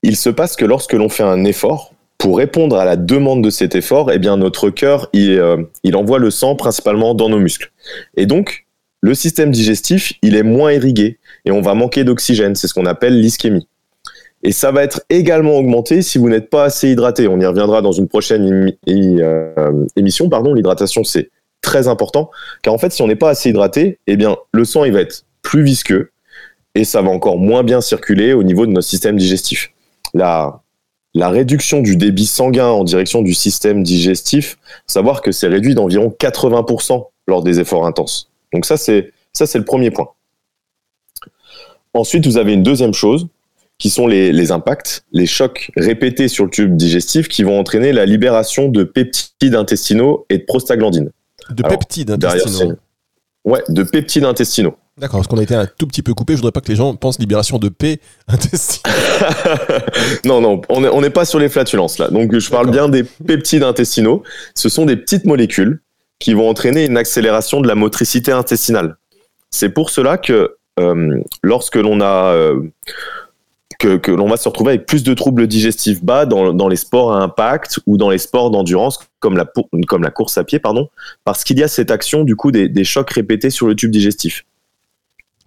il 0.03 0.17
se 0.17 0.31
passe 0.31 0.57
que 0.57 0.65
lorsque 0.65 0.93
l'on 0.93 1.09
fait 1.09 1.23
un 1.23 1.45
effort, 1.45 1.93
pour 2.19 2.37
répondre 2.37 2.77
à 2.77 2.85
la 2.85 2.97
demande 2.97 3.43
de 3.43 3.51
cet 3.51 3.75
effort, 3.75 4.13
eh 4.13 4.19
bien, 4.19 4.37
notre 4.37 4.71
cœur, 4.71 5.09
il, 5.13 5.39
euh, 5.39 5.63
il 5.85 5.97
envoie 5.97 6.19
le 6.19 6.31
sang 6.31 6.55
principalement 6.55 7.15
dans 7.15 7.29
nos 7.29 7.39
muscles. 7.39 7.73
Et 8.17 8.27
donc, 8.27 8.67
le 9.01 9.15
système 9.15 9.51
digestif, 9.51 10.13
il 10.23 10.37
est 10.37 10.43
moins 10.43 10.73
irrigué 10.73 11.19
et 11.47 11.51
on 11.51 11.63
va 11.63 11.75
manquer 11.75 12.05
d'oxygène. 12.05 12.55
C'est 12.55 12.69
ce 12.69 12.75
qu'on 12.75 12.87
appelle 12.87 13.19
l'ischémie. 13.19 13.67
Et 14.43 14.53
ça 14.53 14.71
va 14.73 14.83
être 14.83 15.03
également 15.11 15.57
augmenté 15.57 16.03
si 16.03 16.19
vous 16.19 16.29
n'êtes 16.29 16.51
pas 16.51 16.65
assez 16.65 16.91
hydraté. 16.91 17.27
On 17.29 17.41
y 17.41 17.47
reviendra 17.47 17.83
dans 17.83 17.93
une 17.93 18.09
prochaine 18.09 18.73
euh, 18.89 19.87
émission. 19.97 20.29
Pardon, 20.29 20.55
l'hydratation, 20.55 21.05
c'est 21.05 21.31
très 21.61 21.89
important, 21.89 22.31
car 22.63 22.75
en 22.75 22.79
fait, 22.79 22.91
si 22.91 23.03
on 23.03 23.07
n'est 23.07 23.17
pas 23.17 23.31
assez 23.31 23.51
hydraté, 23.51 23.99
eh 24.07 24.17
bien, 24.17 24.37
le 24.53 24.65
sang, 24.65 24.85
il 24.85 24.93
va 24.93 25.01
être 25.01 25.25
plus 25.43 25.63
visqueux, 25.63 26.11
et 26.75 26.85
ça 26.85 27.03
va 27.03 27.11
encore 27.11 27.39
moins 27.39 27.63
bien 27.63 27.81
circuler 27.81 28.33
au 28.33 28.43
niveau 28.43 28.67
de 28.67 28.73
notre 28.73 28.87
système 28.87 29.17
digestif. 29.17 29.73
La, 30.15 30.61
la 31.15 31.29
réduction 31.29 31.83
du 31.83 31.97
débit 31.97 32.27
sanguin 32.27 32.69
en 32.69 32.85
direction 32.85 33.23
du 33.23 33.35
système 33.35 33.83
digestif, 33.83 34.59
savoir 34.87 35.23
que 35.23 35.33
c'est 35.33 35.49
réduit 35.49 35.75
d'environ 35.75 36.15
80% 36.19 37.09
lors 37.27 37.43
des 37.43 37.61
efforts 37.61 37.87
intenses. 37.87 38.31
Donc 38.53 38.65
ça, 38.65 38.77
c'est 38.77 39.13
ça, 39.33 39.47
c'est 39.47 39.59
le 39.59 39.65
premier 39.65 39.91
point. 39.91 40.09
Ensuite, 41.95 42.27
vous 42.27 42.37
avez 42.37 42.53
une 42.53 42.63
deuxième 42.63 42.95
chose, 42.95 43.29
qui 43.79 43.91
sont 43.91 44.07
les, 44.07 44.31
les, 44.31 44.53
impacts, 44.53 45.05
les 45.11 45.27
chocs 45.27 45.71
répétés 45.77 46.29
sur 46.29 46.45
le 46.45 46.51
tube 46.51 46.77
digestif 46.77 47.29
qui 47.29 47.43
vont 47.43 47.59
entraîner 47.59 47.93
la 47.93 48.05
libération 48.05 48.69
de 48.69 48.85
peptides 48.85 49.55
intestinaux 49.55 50.27
et 50.29 50.39
de 50.39 50.45
prostaglandines. 50.45 51.11
De 51.49 51.63
peptides 51.63 52.11
intestinaux. 52.11 52.75
Ouais, 53.45 53.63
de 53.69 53.83
peptides 53.83 54.25
intestinaux. 54.25 54.77
D'accord, 54.99 55.21
parce 55.21 55.29
qu'on 55.29 55.39
a 55.39 55.43
été 55.43 55.55
un 55.55 55.67
tout 55.67 55.87
petit 55.87 56.03
peu 56.03 56.13
coupé. 56.13 56.35
Je 56.35 56.39
voudrais 56.39 56.53
pas 56.53 56.61
que 56.61 56.69
les 56.69 56.77
gens 56.77 56.95
pensent 56.95 57.19
libération 57.19 57.59
de 57.59 57.71
P 57.71 58.01
intestinaux. 58.29 58.95
non, 60.25 60.41
non, 60.41 60.61
on 60.69 61.01
n'est 61.01 61.11
pas 61.11 61.25
sur 61.25 61.39
les 61.39 61.49
flatulences 61.49 61.99
là. 61.99 62.09
Donc 62.09 62.37
je 62.39 62.51
parle 62.51 62.71
bien 62.71 62.89
des 62.89 63.05
peptides 63.05 63.63
intestinaux. 63.63 64.23
Ce 64.55 64.69
sont 64.69 64.85
des 64.85 64.97
petites 64.97 65.25
molécules 65.25 65.81
qui 66.19 66.35
vont 66.35 66.49
entraîner 66.49 66.85
une 66.85 66.99
accélération 66.99 67.61
de 67.63 67.69
la 67.69 67.75
motricité 67.75 68.31
intestinale. 68.31 68.97
C'est 69.51 69.71
pour 69.71 69.89
cela 69.89 70.19
que 70.19 70.57
euh, 70.79 71.21
lorsque 71.43 71.77
l'on 71.77 72.01
a 72.01 72.33
euh, 72.35 72.61
que, 73.81 74.11
l'on 74.11 74.29
va 74.29 74.37
se 74.37 74.49
retrouver 74.49 74.75
avec 74.75 74.87
plus 74.87 75.03
de 75.03 75.15
troubles 75.15 75.47
digestifs 75.47 76.05
bas 76.05 76.27
dans, 76.27 76.69
les 76.69 76.77
sports 76.77 77.13
à 77.13 77.23
impact 77.23 77.81
ou 77.87 77.97
dans 77.97 78.11
les 78.11 78.19
sports 78.19 78.51
d'endurance 78.51 78.99
comme 79.19 79.37
la, 79.37 79.47
comme 79.89 80.03
la 80.03 80.11
course 80.11 80.39
à 80.39 80.45
pied, 80.45 80.59
pardon, 80.59 80.89
parce 81.25 81.45
qu'il 81.45 81.59
y 81.59 81.63
a 81.63 81.69
cette 81.69 81.91
action 81.91 82.25
du 82.25 82.37
coup 82.37 82.51
des, 82.51 82.85
chocs 82.85 83.11
répétés 83.11 83.51
sur 83.51 83.67
le 83.67 83.75
tube 83.75 83.91
digestif. 83.91 84.45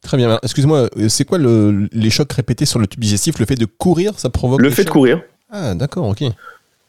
Très 0.02 0.18
bien. 0.18 0.38
Excuse-moi, 0.44 0.90
c'est 1.08 1.26
quoi 1.26 1.38
les 1.38 2.10
chocs 2.10 2.34
répétés 2.34 2.66
sur 2.66 2.80
le 2.80 2.88
tube 2.88 3.00
digestif? 3.00 3.40
Le 3.40 3.46
fait 3.46 3.56
de 3.56 3.66
courir, 3.66 4.20
ça 4.20 4.30
provoque 4.30 4.62
Le 4.62 4.70
fait 4.70 4.84
de 4.84 4.90
courir. 4.90 5.22
Ah, 5.50 5.76
d'accord, 5.76 6.08
ok. 6.10 6.24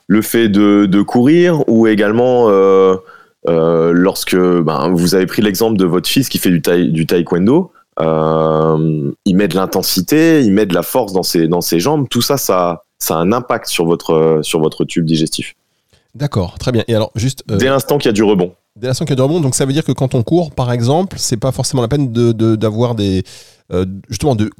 Le 0.07 0.23
fait 0.23 0.49
de, 0.49 1.03
courir 1.03 1.69
ou 1.69 1.87
également 1.87 2.49
euh, 2.49 2.97
euh, 3.49 3.93
lorsque 3.93 4.37
ben, 4.37 4.91
vous 4.93 5.15
avez 5.15 5.27
pris 5.27 5.43
l'exemple 5.43 5.77
de 5.77 5.85
votre 5.85 6.09
fils 6.09 6.29
qui 6.29 6.39
fait 6.39 6.51
du, 6.51 6.61
du 6.91 7.07
taekwondo, 7.07 7.71
euh, 8.01 9.13
il 9.25 9.37
met 9.37 9.49
de 9.49 9.55
l'intensité, 9.55 10.43
il 10.43 10.53
met 10.53 10.67
de 10.67 10.75
la 10.75 10.83
force 10.83 11.13
dans 11.13 11.23
ses, 11.23 11.49
dans 11.49 11.61
ses 11.61 11.81
jambes. 11.81 12.09
Tout 12.09 12.23
ça, 12.23 12.37
ça, 12.37 12.85
ça 12.99 13.17
a 13.17 13.19
un 13.19 13.33
impact 13.33 13.67
sur 13.69 13.85
votre, 13.85 14.41
sur 14.43 14.61
votre 14.61 14.85
tube 14.85 15.05
digestif. 15.05 15.55
D'accord, 16.15 16.59
très 16.59 16.73
bien. 16.73 16.85
Et 16.87 16.95
alors, 16.95 17.11
juste. 17.15 17.45
Euh, 17.51 17.57
dès 17.57 17.69
l'instant 17.69 17.99
qu'il 17.99 18.07
y 18.07 18.11
a 18.11 18.13
du 18.13 18.23
rebond. 18.23 18.55
Dès 18.77 18.89
l'instant 18.89 19.05
qu'il 19.05 19.13
y 19.13 19.15
a 19.15 19.17
du 19.17 19.23
rebond, 19.23 19.41
donc 19.41 19.55
ça 19.55 19.67
veut 19.67 19.73
dire 19.73 19.85
que 19.85 19.93
quand 19.93 20.15
on 20.15 20.23
court, 20.23 20.53
par 20.53 20.73
exemple, 20.73 21.17
c'est 21.19 21.37
pas 21.37 21.53
forcément 21.53 21.83
la 21.83 21.89
peine 21.89 22.13
d'avoir 22.57 22.95
de, 22.95 23.03
des. 23.03 23.23
Euh, 23.73 23.87
justement, 24.09 24.35
de, 24.35 24.51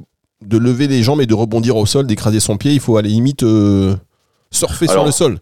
de 0.41 0.57
lever 0.57 0.87
les 0.87 1.03
jambes 1.03 1.21
et 1.21 1.25
de 1.25 1.33
rebondir 1.33 1.77
au 1.77 1.85
sol, 1.85 2.07
d'écraser 2.07 2.39
son 2.39 2.57
pied. 2.57 2.71
Il 2.73 2.79
faut 2.79 2.97
aller 2.97 3.09
limite 3.09 3.43
euh, 3.43 3.95
surfer 4.51 4.87
sur 4.87 5.05
le 5.05 5.11
sol. 5.11 5.39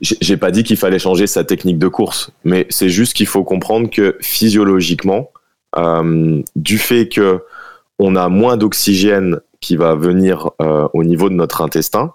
J'ai 0.00 0.36
pas 0.36 0.52
dit 0.52 0.62
qu'il 0.62 0.76
fallait 0.76 1.00
changer 1.00 1.26
sa 1.26 1.42
technique 1.42 1.78
de 1.78 1.88
course, 1.88 2.30
mais 2.44 2.66
c'est 2.70 2.88
juste 2.88 3.14
qu'il 3.14 3.26
faut 3.26 3.42
comprendre 3.42 3.90
que 3.90 4.16
physiologiquement, 4.20 5.28
du 6.54 6.78
fait 6.78 7.08
que 7.08 7.40
on 7.98 8.16
a 8.16 8.28
moins 8.28 8.56
d'oxygène 8.56 9.40
qui 9.60 9.76
va 9.76 9.94
venir 9.94 10.50
euh, 10.60 10.88
au 10.92 11.04
niveau 11.04 11.30
de 11.30 11.34
notre 11.34 11.62
intestin 11.62 12.12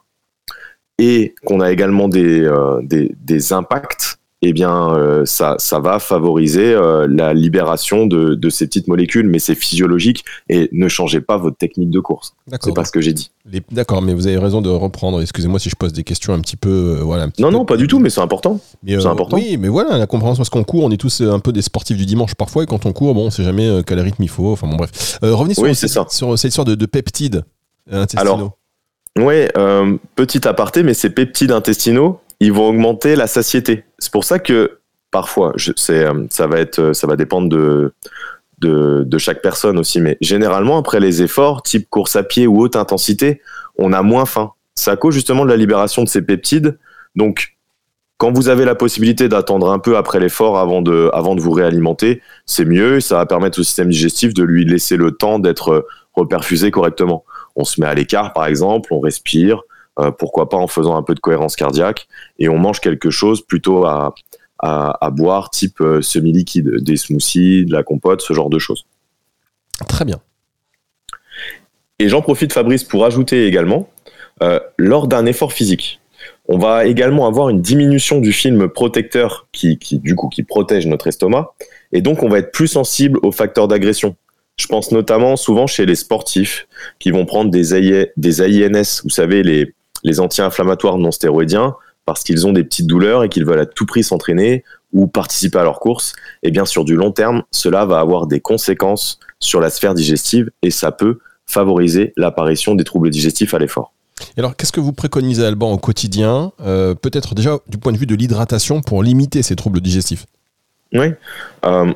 et 0.99 1.33
qu'on 1.45 1.61
a 1.61 1.71
également 1.71 2.07
des, 2.09 2.41
euh, 2.41 2.81
des, 2.83 3.15
des, 3.19 3.53
impacts 3.53 4.16
eh 4.43 4.53
bien, 4.53 4.95
euh, 4.95 5.25
ça, 5.25 5.55
ça 5.57 5.79
va 5.79 5.97
favoriser 5.97 6.71
euh, 6.73 7.07
la 7.09 7.33
libération 7.33 8.05
de, 8.05 8.35
de, 8.35 8.49
ces 8.49 8.67
petites 8.67 8.87
molécules, 8.87 9.27
mais 9.27 9.39
c'est 9.39 9.55
physiologique 9.55 10.23
et 10.47 10.69
ne 10.71 10.87
changez 10.87 11.21
pas 11.21 11.37
votre 11.37 11.57
technique 11.57 11.89
de 11.89 11.99
course. 11.99 12.35
C'est 12.61 12.73
pas 12.73 12.85
ce 12.85 12.91
que 12.91 13.01
j'ai 13.01 13.13
dit. 13.13 13.31
D'accord, 13.71 14.03
mais 14.03 14.13
vous 14.13 14.27
avez 14.27 14.37
raison 14.37 14.61
de 14.61 14.69
reprendre. 14.69 15.21
Excusez-moi 15.21 15.59
si 15.59 15.69
je 15.69 15.75
pose 15.75 15.91
des 15.91 16.03
questions 16.03 16.33
un 16.33 16.39
petit 16.39 16.55
peu, 16.55 16.97
euh, 16.99 17.03
voilà. 17.03 17.27
non, 17.39 17.49
non, 17.49 17.65
pas 17.65 17.77
du 17.77 17.87
tout, 17.87 17.97
mais 17.97 18.11
c'est 18.11 18.21
important. 18.21 18.59
C'est 18.85 19.05
important. 19.05 19.37
Oui, 19.37 19.57
mais 19.57 19.69
voilà, 19.69 19.97
la 19.97 20.05
compréhension 20.05 20.41
parce 20.41 20.51
qu'on 20.51 20.63
court, 20.63 20.83
on 20.83 20.91
est 20.91 20.97
tous 20.97 21.21
un 21.21 21.39
peu 21.39 21.51
des 21.51 21.63
sportifs 21.63 21.97
du 21.97 22.05
dimanche 22.05 22.35
parfois, 22.35 22.63
et 22.63 22.65
quand 22.67 22.85
on 22.85 22.93
court, 22.93 23.15
bon, 23.15 23.27
on 23.27 23.31
sait 23.31 23.43
jamais 23.43 23.81
quel 23.87 23.99
rythme 23.99 24.21
il 24.21 24.29
faut. 24.29 24.51
Enfin 24.51 24.67
bon, 24.67 24.75
bref. 24.75 25.17
revenez 25.23 25.55
sur, 25.55 26.11
sur, 26.11 26.37
cette 26.37 26.49
histoire 26.49 26.65
de, 26.65 26.75
de 26.75 26.85
peptides 26.85 27.43
intestinaux. 27.91 28.21
Alors, 28.21 28.57
oui, 29.17 29.47
petit 30.15 30.47
aparté, 30.47 30.83
mais 30.83 30.93
ces 30.93 31.09
peptides 31.09 31.51
intestinaux, 31.51 32.19
ils 32.39 32.53
vont 32.53 32.69
augmenter 32.69 33.15
la 33.15 33.25
satiété. 33.25 33.83
C'est 33.99 34.11
pour 34.11 34.23
ça 34.23 34.39
que 34.39 34.79
parfois, 35.11 35.53
euh, 35.89 36.27
ça 36.29 36.47
va 36.47 36.59
être, 36.59 36.93
ça 36.93 37.07
va 37.07 37.15
dépendre 37.15 37.49
de, 37.49 37.93
de, 38.59 39.17
chaque 39.17 39.41
personne 39.41 39.77
aussi, 39.77 39.99
mais 39.99 40.17
généralement 40.21 40.77
après 40.77 40.99
les 40.99 41.21
efforts, 41.21 41.63
type 41.63 41.89
course 41.89 42.15
à 42.15 42.23
pied 42.23 42.47
ou 42.47 42.61
haute 42.61 42.75
intensité, 42.75 43.41
on 43.77 43.93
a 43.93 44.01
moins 44.01 44.25
faim. 44.25 44.51
C'est 44.75 44.91
à 44.91 44.95
cause 44.95 45.13
justement 45.13 45.43
de 45.43 45.49
la 45.49 45.57
libération 45.57 46.03
de 46.03 46.07
ces 46.07 46.21
peptides. 46.21 46.77
Donc, 47.15 47.57
quand 48.17 48.31
vous 48.31 48.49
avez 48.49 48.65
la 48.65 48.75
possibilité 48.75 49.29
d'attendre 49.29 49.71
un 49.71 49.79
peu 49.79 49.95
après 49.95 50.19
l'effort 50.19 50.57
avant 50.57 50.81
de, 50.81 51.09
avant 51.13 51.35
de 51.35 51.41
vous 51.41 51.51
réalimenter, 51.51 52.21
c'est 52.45 52.65
mieux. 52.65 52.99
Ça 52.99 53.17
va 53.17 53.25
permettre 53.25 53.59
au 53.59 53.63
système 53.63 53.89
digestif 53.89 54.33
de 54.33 54.43
lui 54.43 54.65
laisser 54.65 54.97
le 54.97 55.11
temps 55.11 55.39
d'être 55.39 55.87
reperfusé 56.13 56.71
correctement. 56.71 57.23
On 57.55 57.63
se 57.63 57.79
met 57.79 57.87
à 57.87 57.93
l'écart, 57.93 58.33
par 58.33 58.47
exemple, 58.47 58.91
on 58.91 58.99
respire, 58.99 59.61
euh, 59.99 60.11
pourquoi 60.11 60.49
pas 60.49 60.57
en 60.57 60.67
faisant 60.67 60.95
un 60.95 61.03
peu 61.03 61.15
de 61.15 61.19
cohérence 61.19 61.55
cardiaque, 61.55 62.07
et 62.39 62.49
on 62.49 62.57
mange 62.57 62.79
quelque 62.79 63.09
chose 63.09 63.41
plutôt 63.41 63.85
à, 63.85 64.13
à, 64.59 65.09
boire, 65.11 65.49
type 65.49 65.81
euh, 65.81 66.01
semi-liquide, 66.01 66.81
des 66.81 66.97
smoothies, 66.97 67.65
de 67.65 67.73
la 67.73 67.83
compote, 67.83 68.21
ce 68.21 68.33
genre 68.33 68.49
de 68.49 68.59
choses. 68.59 68.85
Très 69.87 70.05
bien. 70.05 70.19
Et 71.99 72.09
j'en 72.09 72.21
profite, 72.21 72.53
Fabrice, 72.53 72.83
pour 72.83 73.05
ajouter 73.05 73.47
également, 73.47 73.89
euh, 74.43 74.59
lors 74.77 75.07
d'un 75.07 75.25
effort 75.25 75.53
physique, 75.53 75.99
on 76.47 76.57
va 76.57 76.85
également 76.85 77.27
avoir 77.27 77.49
une 77.49 77.61
diminution 77.61 78.19
du 78.19 78.31
film 78.31 78.69
protecteur 78.69 79.47
qui, 79.51 79.77
qui, 79.77 79.99
du 79.99 80.15
coup, 80.15 80.29
qui 80.29 80.43
protège 80.43 80.87
notre 80.87 81.07
estomac, 81.07 81.53
et 81.91 82.01
donc 82.01 82.23
on 82.23 82.29
va 82.29 82.39
être 82.39 82.51
plus 82.51 82.67
sensible 82.67 83.19
aux 83.23 83.31
facteurs 83.31 83.67
d'agression. 83.67 84.15
Je 84.57 84.65
pense 84.65 84.91
notamment 84.91 85.35
souvent 85.35 85.67
chez 85.67 85.85
les 85.85 85.95
sportifs 85.95 86.67
qui 86.97 87.11
vont 87.11 87.25
prendre 87.25 87.51
des, 87.51 88.09
des 88.17 88.41
AINS, 88.41 89.01
vous 89.03 89.09
savez, 89.09 89.43
les, 89.43 89.75
les 90.03 90.19
anti-inflammatoires 90.19 90.97
non 90.97 91.11
stéroïdiens 91.11 91.75
parce 92.05 92.23
qu'ils 92.23 92.47
ont 92.47 92.53
des 92.53 92.63
petites 92.63 92.87
douleurs 92.87 93.23
et 93.23 93.29
qu'ils 93.29 93.45
veulent 93.45 93.59
à 93.59 93.65
tout 93.65 93.85
prix 93.85 94.03
s'entraîner 94.03 94.63
ou 94.93 95.07
participer 95.07 95.59
à 95.59 95.63
leur 95.63 95.79
course, 95.79 96.13
et 96.41 96.51
bien 96.51 96.65
sur 96.65 96.85
du 96.85 96.95
long 96.95 97.11
terme, 97.11 97.43
cela 97.51 97.85
va 97.85 97.99
avoir 97.99 98.25
des 98.25 98.39
conséquences 98.39 99.19
sur 99.39 99.59
la 99.59 99.69
sphère 99.69 99.93
digestive 99.93 100.49
et 100.61 100.71
ça 100.71 100.93
peut 100.93 101.19
favoriser 101.45 102.13
l'apparition 102.15 102.75
des 102.75 102.85
troubles 102.85 103.09
digestifs 103.09 103.53
à 103.53 103.59
l'effort. 103.59 103.91
alors, 104.37 104.55
qu'est-ce 104.55 104.71
que 104.71 104.79
vous 104.79 104.93
préconisez, 104.93 105.45
Alban, 105.45 105.71
au 105.73 105.77
quotidien 105.77 106.53
euh, 106.61 106.95
Peut-être 106.95 107.35
déjà 107.35 107.59
du 107.67 107.77
point 107.77 107.91
de 107.91 107.97
vue 107.97 108.05
de 108.05 108.15
l'hydratation 108.15 108.81
pour 108.81 109.03
limiter 109.03 109.43
ces 109.43 109.55
troubles 109.57 109.81
digestifs? 109.81 110.25
Oui. 110.93 111.07
Euh, 111.65 111.93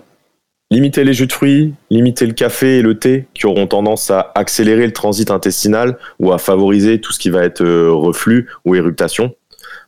Limiter 0.72 1.04
les 1.04 1.14
jus 1.14 1.28
de 1.28 1.34
fruits, 1.34 1.74
limiter 1.90 2.26
le 2.26 2.32
café 2.32 2.78
et 2.78 2.82
le 2.82 2.98
thé 2.98 3.28
qui 3.34 3.46
auront 3.46 3.68
tendance 3.68 4.10
à 4.10 4.32
accélérer 4.36 4.86
le 4.86 4.94
transit 4.94 5.30
intestinal 5.30 5.98
ou 6.18 6.32
à 6.32 6.38
favoriser 6.38 7.02
tout 7.02 7.12
ce 7.12 7.20
qui 7.20 7.30
va 7.30 7.44
être 7.44 7.62
euh, 7.62 7.92
reflux 7.92 8.50
ou 8.64 8.74
éructation. 8.76 9.36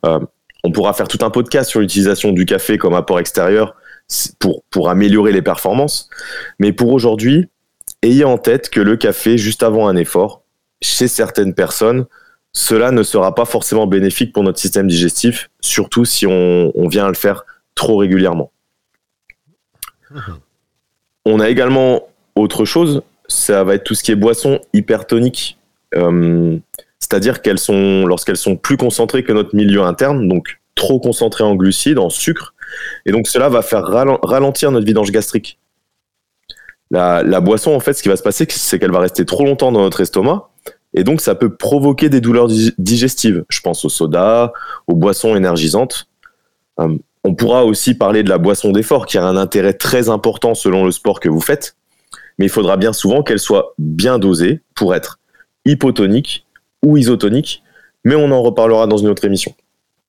Euh, 0.04 0.20
on 0.62 0.72
pourra 0.72 0.92
faire 0.92 1.08
tout 1.08 1.18
un 1.22 1.30
podcast 1.30 1.70
sur 1.70 1.80
l'utilisation 1.80 2.32
du 2.32 2.44
café 2.44 2.76
comme 2.76 2.94
apport 2.94 3.18
extérieur 3.18 3.74
pour, 4.38 4.62
pour 4.70 4.90
améliorer 4.90 5.32
les 5.32 5.40
performances. 5.40 6.10
Mais 6.58 6.72
pour 6.72 6.92
aujourd'hui, 6.92 7.48
ayez 8.02 8.24
en 8.24 8.36
tête 8.36 8.68
que 8.68 8.80
le 8.80 8.98
café 8.98 9.38
juste 9.38 9.62
avant 9.62 9.88
un 9.88 9.96
effort, 9.96 10.42
chez 10.82 11.08
certaines 11.08 11.54
personnes, 11.54 12.04
cela 12.52 12.90
ne 12.90 13.02
sera 13.02 13.34
pas 13.34 13.46
forcément 13.46 13.86
bénéfique 13.86 14.34
pour 14.34 14.42
notre 14.42 14.58
système 14.58 14.86
digestif, 14.86 15.48
surtout 15.60 16.04
si 16.04 16.26
on, 16.26 16.72
on 16.74 16.88
vient 16.88 17.06
à 17.06 17.08
le 17.08 17.14
faire 17.14 17.44
trop 17.74 17.96
régulièrement. 17.96 18.52
On 21.24 21.40
a 21.40 21.48
également 21.48 22.02
autre 22.36 22.64
chose, 22.64 23.02
ça 23.28 23.64
va 23.64 23.74
être 23.74 23.84
tout 23.84 23.94
ce 23.94 24.02
qui 24.02 24.12
est 24.12 24.16
boisson 24.16 24.60
hypertonique. 24.72 25.58
Euh, 25.94 26.58
c'est-à-dire 26.98 27.42
qu'elles 27.42 27.58
sont, 27.58 28.06
lorsqu'elles 28.06 28.36
sont 28.36 28.56
plus 28.56 28.76
concentrées 28.76 29.24
que 29.24 29.32
notre 29.32 29.54
milieu 29.54 29.82
interne, 29.82 30.28
donc 30.28 30.60
trop 30.74 30.98
concentrées 30.98 31.44
en 31.44 31.54
glucides, 31.54 31.98
en 31.98 32.10
sucre, 32.10 32.54
et 33.06 33.12
donc 33.12 33.28
cela 33.28 33.48
va 33.48 33.62
faire 33.62 33.84
ralentir 33.84 34.70
notre 34.70 34.86
vidange 34.86 35.12
gastrique. 35.12 35.58
La, 36.90 37.40
boisson, 37.40 37.72
en 37.72 37.80
fait, 37.80 37.92
ce 37.92 38.02
qui 38.02 38.08
va 38.08 38.16
se 38.16 38.22
passer, 38.22 38.46
c'est 38.48 38.78
qu'elle 38.78 38.92
va 38.92 39.00
rester 39.00 39.24
trop 39.24 39.44
longtemps 39.44 39.72
dans 39.72 39.82
notre 39.82 40.00
estomac, 40.00 40.48
et 40.94 41.04
donc 41.04 41.20
ça 41.20 41.34
peut 41.34 41.54
provoquer 41.54 42.08
des 42.08 42.20
douleurs 42.20 42.48
digestives. 42.78 43.44
Je 43.48 43.60
pense 43.60 43.84
au 43.84 43.88
soda, 43.88 44.52
aux 44.86 44.94
boissons 44.94 45.34
énergisantes. 45.34 46.08
Euh, 46.80 46.96
on 47.24 47.34
pourra 47.34 47.64
aussi 47.64 47.94
parler 47.94 48.22
de 48.22 48.28
la 48.28 48.38
boisson 48.38 48.70
d'effort 48.70 49.06
qui 49.06 49.18
a 49.18 49.26
un 49.26 49.36
intérêt 49.36 49.72
très 49.72 50.08
important 50.08 50.54
selon 50.54 50.84
le 50.84 50.90
sport 50.90 51.20
que 51.20 51.28
vous 51.28 51.40
faites, 51.40 51.74
mais 52.38 52.46
il 52.46 52.50
faudra 52.50 52.76
bien 52.76 52.92
souvent 52.92 53.22
qu'elle 53.22 53.38
soit 53.38 53.74
bien 53.78 54.18
dosée 54.18 54.60
pour 54.74 54.94
être 54.94 55.18
hypotonique 55.64 56.44
ou 56.82 56.98
isotonique, 56.98 57.62
mais 58.04 58.14
on 58.14 58.30
en 58.30 58.42
reparlera 58.42 58.86
dans 58.86 58.98
une 58.98 59.08
autre 59.08 59.24
émission. 59.24 59.54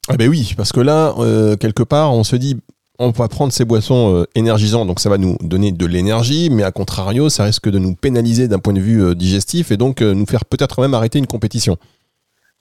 Ah 0.09 0.17
ben 0.17 0.29
oui, 0.29 0.53
parce 0.57 0.71
que 0.71 0.81
là, 0.81 1.15
euh, 1.17 1.55
quelque 1.55 1.83
part, 1.83 2.13
on 2.13 2.23
se 2.23 2.35
dit, 2.35 2.57
on 2.99 3.09
va 3.11 3.27
prendre 3.27 3.53
ces 3.53 3.65
boissons 3.65 4.15
euh, 4.15 4.25
énergisantes, 4.35 4.87
donc 4.87 4.99
ça 4.99 5.09
va 5.09 5.17
nous 5.17 5.37
donner 5.41 5.71
de 5.71 5.85
l'énergie, 5.85 6.49
mais 6.51 6.63
à 6.63 6.71
contrario, 6.71 7.29
ça 7.29 7.45
risque 7.45 7.69
de 7.69 7.79
nous 7.79 7.95
pénaliser 7.95 8.47
d'un 8.47 8.59
point 8.59 8.73
de 8.73 8.81
vue 8.81 9.03
euh, 9.03 9.15
digestif 9.15 9.71
et 9.71 9.77
donc 9.77 10.01
nous 10.01 10.25
faire 10.25 10.45
peut-être 10.45 10.81
même 10.81 10.93
arrêter 10.93 11.17
une 11.17 11.27
compétition. 11.27 11.77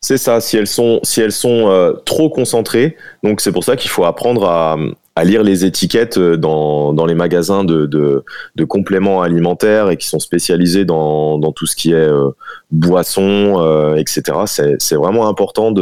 C'est 0.05 0.19
ça, 0.19 0.39
si 0.43 0.59
elles 0.59 0.67
sont, 0.67 1.01
si 1.03 1.23
elles 1.23 1.33
sont 1.33 1.71
euh, 1.71 1.95
trop 2.05 2.29
concentrées. 2.29 2.95
Donc 3.23 3.41
c'est 3.41 3.53
pour 3.53 3.65
ça 3.65 3.75
qu'il 3.75 3.91
faut 3.91 4.05
apprendre 4.05 4.45
à, 4.45 4.77
lire 5.25 5.43
les 5.43 5.65
étiquettes 5.65 6.19
euh, 6.19 6.37
dans, 6.37 7.07
les 7.07 7.15
magasins 7.15 7.65
de, 7.65 7.87
de, 7.87 8.65
compléments 8.65 9.23
alimentaires 9.23 9.89
et 9.89 9.97
qui 9.97 10.07
sont 10.07 10.19
spécialisés 10.19 10.85
dans, 10.85 11.41
tout 11.53 11.65
ce 11.65 11.75
qui 11.75 11.93
est 11.93 11.95
euh, 11.95 12.29
boissons, 12.71 13.95
etc. 13.97 14.41
C'est 14.79 14.97
vraiment 14.97 15.27
important 15.27 15.73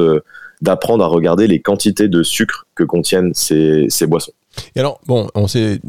d'apprendre 0.61 1.03
à 1.03 1.09
regarder 1.09 1.49
les 1.49 1.61
quantités 1.61 2.07
de 2.07 2.23
sucre 2.23 2.69
que 2.77 2.85
contiennent 2.85 3.35
ces 3.35 4.07
boissons. 4.07 4.35
Et 4.75 4.81
alors, 4.81 5.01
bon, 5.07 5.29
on 5.35 5.47
sait 5.47 5.81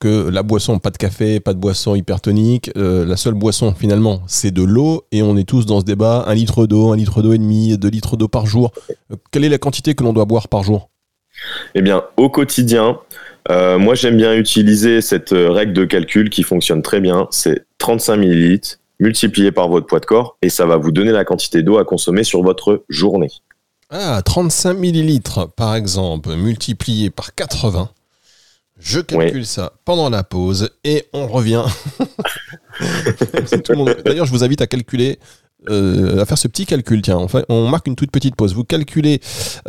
que 0.00 0.28
la 0.28 0.42
boisson, 0.42 0.78
pas 0.78 0.90
de 0.90 0.96
café, 0.96 1.40
pas 1.40 1.54
de 1.54 1.58
boisson 1.58 1.94
hypertonique, 1.94 2.70
euh, 2.76 3.04
la 3.04 3.16
seule 3.16 3.34
boisson 3.34 3.74
finalement, 3.74 4.22
c'est 4.26 4.50
de 4.50 4.62
l'eau, 4.62 5.04
et 5.12 5.22
on 5.22 5.36
est 5.36 5.48
tous 5.48 5.66
dans 5.66 5.80
ce 5.80 5.84
débat, 5.84 6.24
un 6.26 6.34
litre 6.34 6.66
d'eau, 6.66 6.92
un 6.92 6.96
litre 6.96 7.22
d'eau 7.22 7.32
et 7.32 7.38
demi, 7.38 7.76
deux 7.78 7.88
litres 7.88 8.16
d'eau 8.16 8.28
par 8.28 8.46
jour. 8.46 8.72
Euh, 9.10 9.16
quelle 9.30 9.44
est 9.44 9.48
la 9.48 9.58
quantité 9.58 9.94
que 9.94 10.04
l'on 10.04 10.12
doit 10.12 10.24
boire 10.24 10.48
par 10.48 10.62
jour? 10.62 10.88
Eh 11.74 11.82
bien, 11.82 12.04
au 12.16 12.28
quotidien, 12.28 12.98
euh, 13.50 13.78
moi 13.78 13.94
j'aime 13.94 14.16
bien 14.16 14.34
utiliser 14.34 15.00
cette 15.00 15.30
règle 15.32 15.72
de 15.72 15.84
calcul 15.84 16.30
qui 16.30 16.42
fonctionne 16.42 16.82
très 16.82 17.00
bien, 17.00 17.26
c'est 17.30 17.64
35 17.78 18.16
millilitres 18.16 18.78
multiplié 19.00 19.50
par 19.50 19.68
votre 19.68 19.86
poids 19.86 19.98
de 19.98 20.06
corps, 20.06 20.38
et 20.42 20.48
ça 20.48 20.64
va 20.64 20.76
vous 20.76 20.92
donner 20.92 21.10
la 21.10 21.24
quantité 21.24 21.64
d'eau 21.64 21.76
à 21.78 21.84
consommer 21.84 22.22
sur 22.22 22.40
votre 22.42 22.84
journée. 22.88 23.30
Ah, 23.94 24.22
35 24.24 24.72
millilitres 24.72 25.50
par 25.50 25.74
exemple, 25.74 26.34
multiplié 26.34 27.10
par 27.10 27.34
80. 27.34 27.90
Je 28.80 29.00
calcule 29.00 29.44
ça 29.44 29.74
pendant 29.84 30.08
la 30.08 30.24
pause 30.24 30.70
et 30.82 31.04
on 31.12 31.26
revient. 31.28 31.62
D'ailleurs, 34.06 34.24
je 34.24 34.30
vous 34.30 34.44
invite 34.44 34.62
à 34.62 34.66
calculer, 34.66 35.18
euh, 35.70 36.20
à 36.20 36.24
faire 36.24 36.38
ce 36.38 36.48
petit 36.48 36.66
calcul. 36.66 37.02
Tiens, 37.02 37.26
on 37.48 37.68
marque 37.68 37.86
une 37.86 37.94
toute 37.94 38.10
petite 38.10 38.34
pause. 38.36 38.54
Vous 38.54 38.64
calculez 38.64 39.20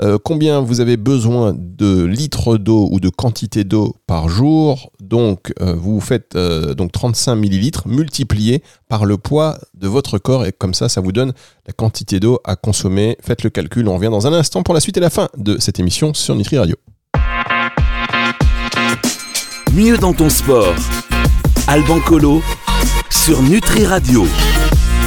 euh, 0.01 0.17
combien 0.23 0.62
vous 0.62 0.81
avez 0.81 0.97
besoin 0.97 1.55
de 1.55 2.03
litres 2.03 2.57
d'eau 2.57 2.88
ou 2.91 3.00
de 3.00 3.09
quantité 3.09 3.63
d'eau 3.63 3.95
par 4.07 4.29
jour. 4.29 4.91
Donc, 5.01 5.53
euh, 5.62 5.75
vous 5.75 6.00
faites 6.00 6.35
donc 6.35 6.91
35 6.91 7.35
millilitres 7.35 7.88
multiplié 7.88 8.63
par 8.89 9.05
le 9.05 9.17
poids 9.17 9.57
de 9.75 9.88
votre 9.88 10.17
corps 10.17 10.45
et 10.45 10.51
comme 10.51 10.73
ça, 10.73 10.89
ça 10.89 11.01
vous 11.01 11.12
donne 11.12 11.33
la 11.67 11.73
quantité 11.73 12.19
d'eau 12.19 12.39
à 12.43 12.55
consommer. 12.55 13.17
Faites 13.21 13.43
le 13.43 13.50
calcul. 13.50 13.88
On 13.88 13.95
revient 13.95 14.09
dans 14.09 14.27
un 14.27 14.33
instant 14.33 14.63
pour 14.63 14.73
la 14.73 14.79
suite 14.79 14.97
et 14.97 15.01
la 15.01 15.09
fin 15.09 15.29
de 15.38 15.57
cette 15.59 15.79
émission 15.79 16.13
sur 16.13 16.35
Nutri 16.35 16.57
Radio. 16.57 16.75
Mieux 19.73 19.97
dans 19.97 20.13
ton 20.13 20.29
sport. 20.29 20.75
Alban 21.67 22.00
Colo 22.01 22.41
sur 23.09 23.41
Nutri 23.41 23.85
Radio. 23.85 24.25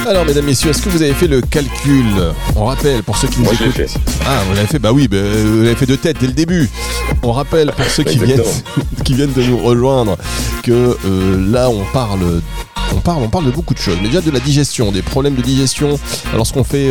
Alors, 0.08 0.24
mesdames, 0.24 0.44
messieurs, 0.44 0.70
est-ce 0.70 0.82
que 0.82 0.88
vous 0.88 1.02
avez 1.02 1.14
fait 1.14 1.26
le 1.26 1.40
calcul 1.40 2.04
On 2.54 2.66
rappelle 2.66 3.02
pour 3.02 3.16
ceux 3.16 3.26
qui 3.26 3.40
nous 3.40 3.52
écoutent. 3.52 3.98
Ah, 4.24 4.40
vous 4.48 4.54
l'avez 4.54 4.68
fait 4.68 4.78
Bah 4.78 4.92
oui, 4.92 5.08
bah, 5.08 5.16
vous 5.20 5.62
l'avez 5.62 5.74
fait 5.74 5.86
de 5.86 5.96
tête 5.96 6.18
dès 6.20 6.28
le 6.28 6.32
début. 6.32 6.70
On 7.24 7.32
rappelle 7.32 7.72
pour 7.72 7.86
ceux 7.86 8.04
qui 8.04 8.16
viennent, 8.16 8.40
qui 9.04 9.14
viennent 9.14 9.32
de 9.32 9.42
nous 9.42 9.58
rejoindre 9.58 10.16
que 10.62 10.96
euh, 11.04 11.50
là, 11.50 11.68
on 11.70 11.82
parle 11.92 12.40
on 12.94 13.28
parle 13.28 13.46
de 13.46 13.50
beaucoup 13.50 13.74
de 13.74 13.78
choses. 13.78 13.98
Mais 14.02 14.08
déjà 14.08 14.20
de 14.20 14.30
la 14.30 14.40
digestion, 14.40 14.92
des 14.92 15.02
problèmes 15.02 15.34
de 15.34 15.42
digestion 15.42 15.98
lorsqu'on 16.34 16.64
fait 16.64 16.90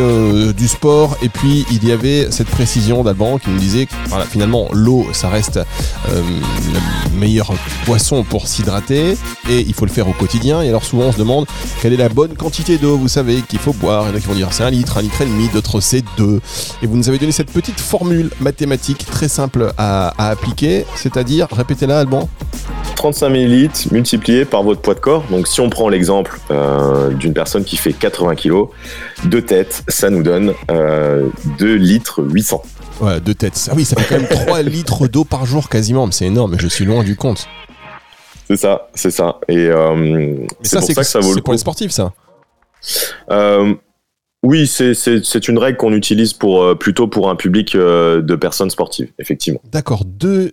du 0.54 0.68
sport. 0.68 1.18
Et 1.22 1.30
puis 1.30 1.66
il 1.72 1.86
y 1.86 1.92
avait 1.92 2.32
cette 2.32 2.48
précision 2.48 3.04
d'Alban 3.04 3.38
qui 3.38 3.50
nous 3.50 3.60
disait 3.60 3.86
que 3.86 3.94
finalement 4.30 4.68
l'eau, 4.72 5.06
ça 5.14 5.30
reste 5.30 5.56
la 5.56 7.12
meilleure 7.18 7.54
boisson 7.86 8.24
pour 8.24 8.48
s'hydrater 8.48 9.18
et 9.50 9.60
il 9.62 9.74
faut 9.74 9.86
le 9.86 9.92
faire 9.92 10.08
au 10.08 10.14
quotidien. 10.14 10.62
Et 10.62 10.70
alors 10.70 10.84
souvent 10.84 11.06
on 11.06 11.12
se 11.12 11.18
demande 11.18 11.46
quelle 11.82 11.94
est 11.94 11.98
la 11.98 12.10
bonne 12.10 12.36
quantité 12.36 12.78
d'eau, 12.78 12.98
vous 12.98 13.08
savez, 13.08 13.42
qu'il 13.42 13.60
faut 13.60 13.74
boire. 13.74 14.06
Il 14.06 14.12
y 14.12 14.14
en 14.14 14.18
a 14.18 14.20
qui 14.20 14.28
vont 14.28 14.36
dire 14.36 14.50
c'est 14.52 14.64
un 14.64 14.70
litre, 14.70 14.98
un 14.98 15.02
litre 15.02 15.22
et 15.22 15.26
demi, 15.26 15.50
d'autres 15.50 15.82
c'est 15.82 16.04
deux. 16.18 16.42
Et 16.82 16.88
vous 16.88 16.98
nous 16.98 17.10
avez 17.10 17.18
donné 17.18 17.32
cette 17.32 17.52
petite 17.52 17.80
formule 17.80 18.30
mathématique 18.40 19.06
très 19.06 19.28
simple 19.28 19.74
à, 19.78 20.30
appliquer, 20.30 20.86
c'est-à-dire, 20.96 21.48
répétez-la 21.52 22.00
Alban 22.00 22.30
35 22.96 23.30
ml 23.30 23.70
multiplié 23.92 24.46
par 24.46 24.64
votre 24.64 24.82
poids 24.82 24.94
de 24.96 25.00
corps. 25.00 25.24
Donc 25.30 25.48
si 25.48 25.62
on 25.62 25.70
prend 25.70 25.90
l'exemple 25.90 26.40
euh, 26.52 27.12
d'une 27.12 27.34
personne 27.34 27.64
qui 27.64 27.78
fait 27.78 27.94
80 27.94 28.36
kg, 28.36 28.66
deux 29.26 29.42
têtes, 29.42 29.84
ça 29.88 30.10
nous 30.10 30.24
donne 30.24 30.54
euh, 30.72 31.30
2 31.60 31.76
litres 31.76 32.24
800. 32.24 32.64
Ouais, 33.02 33.20
deux 33.20 33.34
têtes. 33.36 33.68
Ah 33.70 33.74
oui, 33.76 33.86
ça 33.86 33.96
fait 33.98 34.08
quand 34.08 34.22
même 34.22 34.46
3 34.46 34.62
litres 34.64 35.08
d'eau 35.08 35.24
par 35.24 35.46
jour 35.46 35.70
quasiment. 35.70 36.10
C'est 36.12 36.26
énorme, 36.26 36.56
je 36.60 36.68
suis 36.68 36.86
loin 36.86 37.04
du 37.04 37.16
compte. 37.16 37.48
C'est 38.48 38.58
ça, 38.58 38.90
c'est 38.94 39.12
ça. 39.12 39.40
Et 39.48 39.68
euh, 39.68 40.46
c'est 40.62 40.78
pour 40.78 40.88
ça, 40.88 40.94
que 40.94 41.04
ça 41.04 41.20
vaut 41.20 41.30
le 41.30 41.38
coup. 41.38 41.44
pour 41.44 41.54
les 41.54 41.60
sportifs, 41.60 41.92
ça. 41.92 42.14
Euh, 43.32 43.74
oui, 44.46 44.68
c'est 44.68 45.48
une 45.48 45.58
règle 45.58 45.78
qu'on 45.78 45.94
utilise 45.94 46.34
pour 46.34 46.64
euh, 46.64 46.76
plutôt 46.76 47.08
pour 47.08 47.30
un 47.30 47.36
public 47.36 47.76
de 47.76 48.36
personnes 48.36 48.70
sportives, 48.70 49.10
effectivement. 49.20 49.62
D'accord. 49.72 50.04
Deux, 50.06 50.52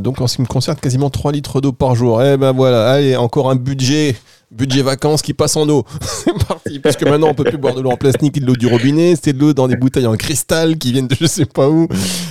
donc 0.00 0.20
en 0.20 0.26
ce 0.26 0.36
qui 0.36 0.42
me 0.42 0.46
concerne, 0.46 0.78
quasiment 0.78 1.10
3 1.10 1.32
litres 1.32 1.60
d'eau 1.60 1.72
par 1.72 1.94
jour. 1.94 2.22
Eh 2.22 2.36
ben 2.36 2.52
voilà, 2.52 2.90
allez, 2.90 3.16
encore 3.16 3.50
un 3.50 3.56
budget 3.56 4.16
budget 4.50 4.82
vacances 4.82 5.22
qui 5.22 5.34
passe 5.34 5.56
en 5.56 5.68
eau. 5.68 5.84
c'est 6.00 6.46
parti. 6.46 6.78
Puisque 6.78 7.02
maintenant, 7.04 7.28
on 7.28 7.34
peut 7.34 7.44
plus 7.44 7.58
boire 7.58 7.74
de 7.74 7.80
l'eau 7.80 7.90
en 7.90 7.96
plastique 7.96 8.36
et 8.36 8.40
de 8.40 8.46
l'eau 8.46 8.56
du 8.56 8.66
robinet. 8.66 9.14
C'est 9.20 9.32
de 9.32 9.38
l'eau 9.38 9.52
dans 9.52 9.68
des 9.68 9.76
bouteilles 9.76 10.06
en 10.06 10.16
cristal 10.16 10.78
qui 10.78 10.92
viennent 10.92 11.08
de 11.08 11.16
je 11.18 11.26
sais 11.26 11.46
pas 11.46 11.68
où. 11.68 11.88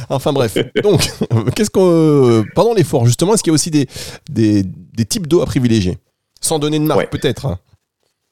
Enfin 0.09 0.33
bref. 0.33 0.57
Donc, 0.83 1.07
qu'est-ce 1.55 1.69
qu'on. 1.69 1.87
Euh, 1.87 2.43
pendant 2.55 2.73
l'effort, 2.73 3.05
justement, 3.05 3.33
est-ce 3.33 3.43
qu'il 3.43 3.51
y 3.51 3.53
a 3.53 3.55
aussi 3.55 3.71
des, 3.71 3.87
des, 4.29 4.63
des 4.63 5.05
types 5.05 5.27
d'eau 5.27 5.41
à 5.41 5.45
privilégier? 5.45 5.97
Sans 6.41 6.59
donner 6.59 6.79
de 6.79 6.85
marque, 6.85 7.09
peut-être 7.09 7.45
hein? 7.45 7.59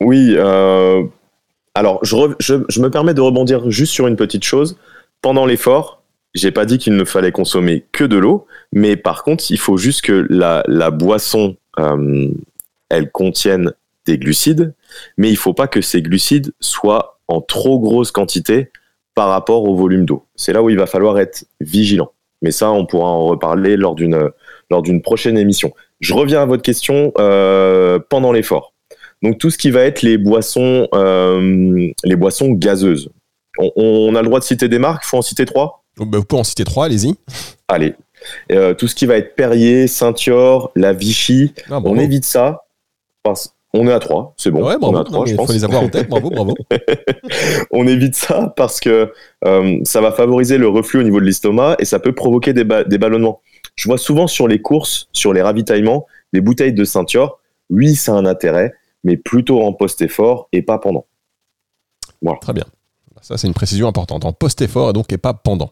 Oui. 0.01 0.33
Euh, 0.35 1.03
alors, 1.75 1.99
je, 2.03 2.15
me 2.79 2.87
permets 2.87 3.13
de 3.13 3.19
rebondir 3.21 3.69
juste 3.69 3.91
sur 3.91 4.07
une 4.07 4.15
petite 4.15 4.45
chose. 4.45 4.77
Pendant 5.21 5.45
l'effort, 5.45 6.01
j'ai 6.33 6.51
pas 6.51 6.65
dit 6.65 6.77
qu'il 6.77 6.95
ne 6.95 7.03
fallait 7.03 7.33
consommer 7.33 7.85
que 7.91 8.05
de 8.05 8.15
l'eau, 8.15 8.47
mais 8.71 8.95
par 8.95 9.23
contre, 9.23 9.43
il 9.49 9.59
faut 9.59 9.75
juste 9.75 10.01
que 10.01 10.25
la, 10.29 10.91
boisson 10.91 11.57
euh, 11.77 12.29
elles 12.89 13.11
contiennent 13.11 13.73
des 14.05 14.17
glucides, 14.17 14.73
mais 15.17 15.29
il 15.29 15.35
faut 15.35 15.53
pas 15.53 15.67
que 15.67 15.81
ces 15.81 16.01
glucides 16.01 16.53
soient 16.61 17.19
en 17.27 17.41
trop 17.41 17.79
grosse 17.79 18.11
quantité 18.11 18.71
par 19.13 19.29
rapport 19.29 19.63
au 19.63 19.75
volume 19.75 20.05
d'eau. 20.05 20.25
C'est 20.35 20.53
là 20.53 20.63
où 20.63 20.69
il 20.69 20.77
va 20.77 20.85
falloir 20.85 21.19
être 21.19 21.45
vigilant. 21.59 22.11
Mais 22.41 22.51
ça, 22.51 22.71
on 22.71 22.85
pourra 22.85 23.09
en 23.09 23.25
reparler 23.25 23.75
lors 23.75 23.95
d'une 23.95 24.29
lors 24.69 24.81
d'une 24.81 25.01
prochaine 25.01 25.37
émission. 25.37 25.73
Je 25.99 26.13
reviens 26.13 26.41
à 26.41 26.45
votre 26.45 26.63
question 26.63 27.11
euh, 27.17 27.99
pendant 28.09 28.31
l'effort. 28.31 28.74
Donc 29.21 29.37
tout 29.37 29.49
ce 29.49 29.57
qui 29.57 29.71
va 29.71 29.81
être 29.81 30.01
les 30.01 30.17
boissons, 30.17 30.87
euh, 30.93 31.91
les 32.03 32.15
boissons 32.15 32.51
gazeuses. 32.51 33.09
On, 33.57 34.13
a 34.15 34.21
le 34.21 34.27
droit 34.27 34.39
de 34.39 34.43
citer 34.43 34.67
des 34.67 34.79
marques? 34.79 35.03
Il 35.05 35.07
faut 35.07 35.17
en 35.17 35.21
citer 35.21 35.45
trois? 35.45 35.83
Oh, 35.97 36.05
bah, 36.05 36.17
vous 36.17 36.25
pouvez 36.25 36.41
en 36.41 36.43
citer 36.43 36.65
trois. 36.65 36.85
Allez-y. 36.85 37.15
Allez. 37.69 37.93
Euh, 38.51 38.73
tout 38.73 38.87
ce 38.87 38.95
qui 38.95 39.05
va 39.05 39.17
être 39.17 39.35
Perrier, 39.35 39.87
Saint-Yor, 39.87 40.71
la 40.75 40.91
Vichy, 40.91 41.53
ah, 41.69 41.79
on 41.83 41.97
évite 41.97 42.25
ça 42.25 42.63
on 43.77 43.87
est 43.87 43.91
à 43.91 43.99
3, 43.99 44.33
c'est 44.37 44.51
bon. 44.51 44.65
Ouais, 44.65 44.77
bravo, 44.77 44.95
on 44.95 44.97
est 44.97 45.01
à 45.01 45.03
3, 45.03 45.25
je 45.25 45.35
pense. 45.35 45.47
faut 45.47 45.53
les 45.53 45.63
avoir 45.63 45.83
en 45.83 45.89
tête, 45.89 46.07
bravo, 46.07 46.29
bravo. 46.29 46.55
on 47.71 47.87
évite 47.87 48.15
ça 48.15 48.53
parce 48.55 48.79
que 48.79 49.11
euh, 49.43 49.79
ça 49.83 50.01
va 50.01 50.11
favoriser 50.11 50.57
le 50.57 50.67
reflux 50.67 50.99
au 50.99 51.03
niveau 51.03 51.19
de 51.19 51.25
l'estomac 51.25 51.75
et 51.79 51.85
ça 51.85 51.99
peut 51.99 52.13
provoquer 52.13 52.53
des, 52.53 52.63
des, 52.63 52.97
ballonnements. 52.97 53.41
Je 53.75 53.87
vois 53.87 53.97
souvent 53.97 54.27
sur 54.27 54.47
les 54.47 54.61
courses, 54.61 55.09
sur 55.11 55.33
les 55.33 55.41
ravitaillements, 55.41 56.05
des 56.33 56.41
bouteilles 56.41 56.73
de 56.73 56.85
ceinture. 56.85 57.39
Oui, 57.69 57.95
ça 57.95 58.13
a 58.13 58.15
un 58.15 58.25
intérêt, 58.25 58.73
mais 59.05 59.15
plutôt 59.15 59.61
en 59.61 59.71
post-effort 59.71 60.49
et 60.51 60.61
pas 60.61 60.77
pendant. 60.77 61.05
Voilà. 62.21 62.39
Très 62.39 62.53
bien. 62.53 62.65
Ça, 63.21 63.37
c'est 63.37 63.47
une 63.47 63.53
précision 63.53 63.87
importante. 63.87 64.25
En 64.25 64.33
post-effort 64.33 64.89
et 64.89 64.93
donc 64.93 65.13
et 65.13 65.17
pas 65.17 65.33
pendant. 65.33 65.71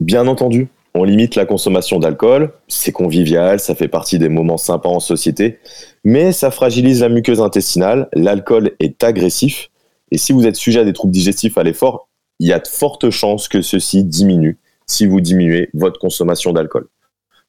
Bien 0.00 0.26
entendu 0.26 0.68
on 0.96 1.02
limite 1.02 1.34
la 1.34 1.44
consommation 1.44 1.98
d'alcool, 1.98 2.52
c'est 2.68 2.92
convivial, 2.92 3.58
ça 3.58 3.74
fait 3.74 3.88
partie 3.88 4.20
des 4.20 4.28
moments 4.28 4.56
sympas 4.56 4.88
en 4.88 5.00
société, 5.00 5.58
mais 6.04 6.30
ça 6.30 6.52
fragilise 6.52 7.00
la 7.00 7.08
muqueuse 7.08 7.40
intestinale, 7.40 8.08
l'alcool 8.12 8.76
est 8.78 9.02
agressif, 9.02 9.70
et 10.12 10.18
si 10.18 10.32
vous 10.32 10.46
êtes 10.46 10.54
sujet 10.54 10.80
à 10.80 10.84
des 10.84 10.92
troubles 10.92 11.12
digestifs 11.12 11.58
à 11.58 11.64
l'effort, 11.64 12.08
il 12.38 12.48
y 12.48 12.52
a 12.52 12.60
de 12.60 12.68
fortes 12.68 13.10
chances 13.10 13.48
que 13.48 13.60
ceci 13.60 14.04
diminue 14.04 14.58
si 14.86 15.06
vous 15.06 15.20
diminuez 15.20 15.68
votre 15.74 15.98
consommation 15.98 16.52
d'alcool. 16.52 16.86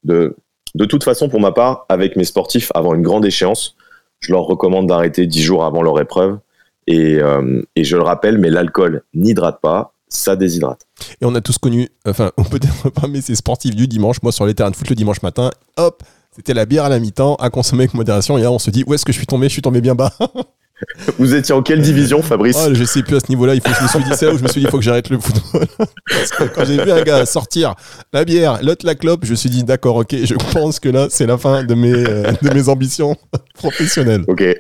De, 0.03 0.35
de 0.73 0.85
toute 0.85 1.03
façon, 1.03 1.29
pour 1.29 1.39
ma 1.39 1.51
part, 1.51 1.85
avec 1.89 2.15
mes 2.15 2.23
sportifs 2.23 2.71
avant 2.73 2.95
une 2.95 3.01
grande 3.03 3.25
échéance, 3.25 3.75
je 4.19 4.31
leur 4.31 4.43
recommande 4.43 4.87
d'arrêter 4.87 5.27
10 5.27 5.41
jours 5.43 5.65
avant 5.65 5.81
leur 5.81 5.99
épreuve. 5.99 6.39
Et, 6.87 7.15
euh, 7.19 7.61
et 7.75 7.83
je 7.83 7.95
le 7.97 8.03
rappelle, 8.03 8.37
mais 8.37 8.49
l'alcool 8.49 9.03
n'hydrate 9.13 9.59
pas, 9.61 9.93
ça 10.07 10.35
déshydrate. 10.35 10.85
Et 11.21 11.25
on 11.25 11.33
a 11.35 11.41
tous 11.41 11.57
connu, 11.57 11.89
enfin, 12.07 12.31
on 12.37 12.43
peut-être 12.43 12.89
pas, 12.89 13.07
mais 13.07 13.21
c'est 13.21 13.35
sportif 13.35 13.75
du 13.75 13.87
dimanche. 13.87 14.21
Moi, 14.21 14.31
sur 14.31 14.45
les 14.45 14.53
terrains 14.53 14.71
de 14.71 14.75
foot 14.75 14.89
le 14.89 14.95
dimanche 14.95 15.21
matin, 15.23 15.49
hop, 15.77 16.03
c'était 16.35 16.53
la 16.53 16.65
bière 16.65 16.85
à 16.85 16.89
la 16.89 16.99
mi-temps, 16.99 17.35
à 17.35 17.49
consommer 17.49 17.83
avec 17.83 17.93
modération. 17.93 18.37
Et 18.37 18.41
là, 18.41 18.51
on 18.51 18.59
se 18.59 18.69
dit, 18.69 18.83
où 18.85 18.93
est-ce 18.93 19.05
que 19.05 19.11
je 19.11 19.17
suis 19.17 19.27
tombé? 19.27 19.47
Je 19.47 19.53
suis 19.53 19.61
tombé 19.61 19.81
bien 19.81 19.95
bas. 19.95 20.11
Vous 21.19 21.33
étiez 21.33 21.53
en 21.53 21.61
quelle 21.61 21.81
division, 21.81 22.21
Fabrice 22.21 22.57
oh, 22.59 22.73
Je 22.73 22.83
sais 22.83 23.03
plus 23.03 23.15
à 23.15 23.19
ce 23.19 23.27
niveau-là. 23.29 23.55
Il 23.55 23.61
faut, 23.61 23.69
je 23.73 23.83
me 23.83 23.87
suis 23.87 24.03
dit 24.03 24.17
ça 24.17 24.31
où 24.31 24.37
je 24.37 24.43
me 24.43 24.47
suis 24.47 24.61
dit, 24.61 24.67
il 24.67 24.69
faut 24.69 24.77
que 24.77 24.83
j'arrête 24.83 25.09
le 25.09 25.19
football. 25.19 25.67
Parce 25.77 26.31
que 26.31 26.43
quand 26.43 26.65
j'ai 26.65 26.83
vu 26.83 26.91
un 26.91 27.01
gars 27.01 27.25
sortir 27.25 27.75
la 28.13 28.25
bière, 28.25 28.59
l'autre 28.61 28.85
la 28.85 28.95
clope, 28.95 29.25
je 29.25 29.31
me 29.31 29.35
suis 29.35 29.49
dit, 29.49 29.63
d'accord, 29.63 29.95
ok, 29.97 30.15
je 30.23 30.33
pense 30.53 30.79
que 30.79 30.89
là, 30.89 31.07
c'est 31.09 31.25
la 31.25 31.37
fin 31.37 31.63
de 31.63 31.73
mes, 31.75 31.93
euh, 31.93 32.31
de 32.41 32.53
mes 32.53 32.69
ambitions 32.69 33.15
professionnelles. 33.53 34.23
Ok. 34.27 34.43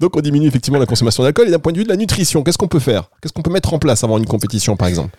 Donc 0.00 0.16
on 0.16 0.20
diminue 0.20 0.46
effectivement 0.46 0.78
la 0.78 0.86
consommation 0.86 1.22
d'alcool. 1.22 1.48
Et 1.48 1.50
d'un 1.50 1.58
point 1.58 1.72
de 1.72 1.78
vue 1.78 1.84
de 1.84 1.88
la 1.88 1.96
nutrition, 1.96 2.42
qu'est-ce 2.42 2.58
qu'on 2.58 2.68
peut 2.68 2.78
faire? 2.78 3.10
Qu'est-ce 3.20 3.32
qu'on 3.32 3.42
peut 3.42 3.50
mettre 3.50 3.72
en 3.72 3.78
place 3.78 4.04
avant 4.04 4.18
une 4.18 4.26
compétition, 4.26 4.76
par 4.76 4.88
exemple? 4.88 5.16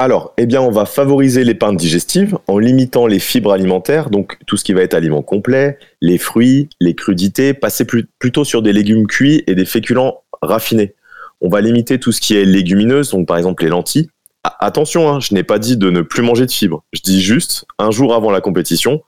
Alors, 0.00 0.32
eh 0.38 0.46
bien, 0.46 0.60
on 0.60 0.70
va 0.70 0.84
favoriser 0.84 1.42
les 1.42 1.56
peintes 1.56 1.76
digestives 1.76 2.38
en 2.46 2.58
limitant 2.58 3.08
les 3.08 3.18
fibres 3.18 3.50
alimentaires, 3.50 4.10
donc 4.10 4.38
tout 4.46 4.56
ce 4.56 4.62
qui 4.62 4.72
va 4.72 4.82
être 4.82 4.94
aliments 4.94 5.22
complets, 5.22 5.76
les 6.00 6.18
fruits, 6.18 6.68
les 6.78 6.94
crudités, 6.94 7.52
passer 7.52 7.84
plutôt 7.84 8.44
sur 8.44 8.62
des 8.62 8.72
légumes 8.72 9.08
cuits 9.08 9.42
et 9.48 9.56
des 9.56 9.64
féculents 9.64 10.22
raffinés. 10.40 10.94
On 11.40 11.48
va 11.48 11.60
limiter 11.60 11.98
tout 11.98 12.12
ce 12.12 12.20
qui 12.20 12.36
est 12.36 12.44
légumineuse, 12.44 13.10
donc 13.10 13.26
par 13.26 13.38
exemple 13.38 13.64
les 13.64 13.70
lentilles. 13.70 14.08
attention, 14.44 15.10
hein, 15.10 15.18
je 15.18 15.34
n'ai 15.34 15.42
pas 15.42 15.58
dit 15.58 15.76
de 15.76 15.90
ne 15.90 16.02
plus 16.02 16.22
manger 16.22 16.46
de 16.46 16.52
fibres. 16.52 16.84
Je 16.92 17.00
dis 17.02 17.20
juste 17.20 17.66
un 17.80 17.90
jour 17.90 18.14
avant 18.14 18.30
la 18.30 18.40
compétition, 18.40 19.02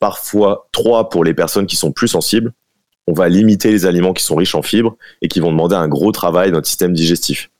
parfois 0.00 0.68
trois 0.72 1.08
pour 1.08 1.22
les 1.22 1.34
personnes 1.34 1.66
qui 1.66 1.76
sont 1.76 1.92
plus 1.92 2.08
sensibles, 2.08 2.52
on 3.06 3.12
va 3.12 3.28
limiter 3.28 3.70
les 3.70 3.86
aliments 3.86 4.12
qui 4.12 4.24
sont 4.24 4.34
riches 4.34 4.56
en 4.56 4.62
fibres 4.62 4.96
et 5.22 5.28
qui 5.28 5.38
vont 5.38 5.52
demander 5.52 5.76
un 5.76 5.86
gros 5.86 6.10
travail 6.10 6.48
à 6.48 6.52
notre 6.52 6.66
système 6.66 6.94
digestif. 6.94 7.51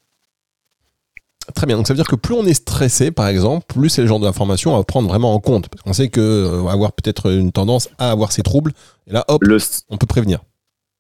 Très 1.54 1.66
bien, 1.66 1.76
donc 1.76 1.86
ça 1.86 1.92
veut 1.92 1.98
dire 1.98 2.08
que 2.08 2.16
plus 2.16 2.34
on 2.34 2.44
est 2.44 2.54
stressé, 2.54 3.10
par 3.10 3.28
exemple, 3.28 3.66
plus 3.66 3.88
c'est 3.88 4.02
le 4.02 4.08
genre 4.08 4.20
d'information 4.20 4.76
à 4.76 4.84
prendre 4.84 5.08
vraiment 5.08 5.34
en 5.34 5.40
compte. 5.40 5.68
Parce 5.68 5.82
qu'on 5.82 5.92
sait 5.92 6.08
qu'on 6.08 6.20
euh, 6.20 6.62
va 6.62 6.72
avoir 6.72 6.92
peut-être 6.92 7.30
une 7.30 7.52
tendance 7.52 7.88
à 7.98 8.10
avoir 8.10 8.32
ces 8.32 8.42
troubles, 8.42 8.72
et 9.06 9.12
là, 9.12 9.24
hop, 9.28 9.42
on 9.90 9.96
peut 9.96 10.06
prévenir. 10.06 10.40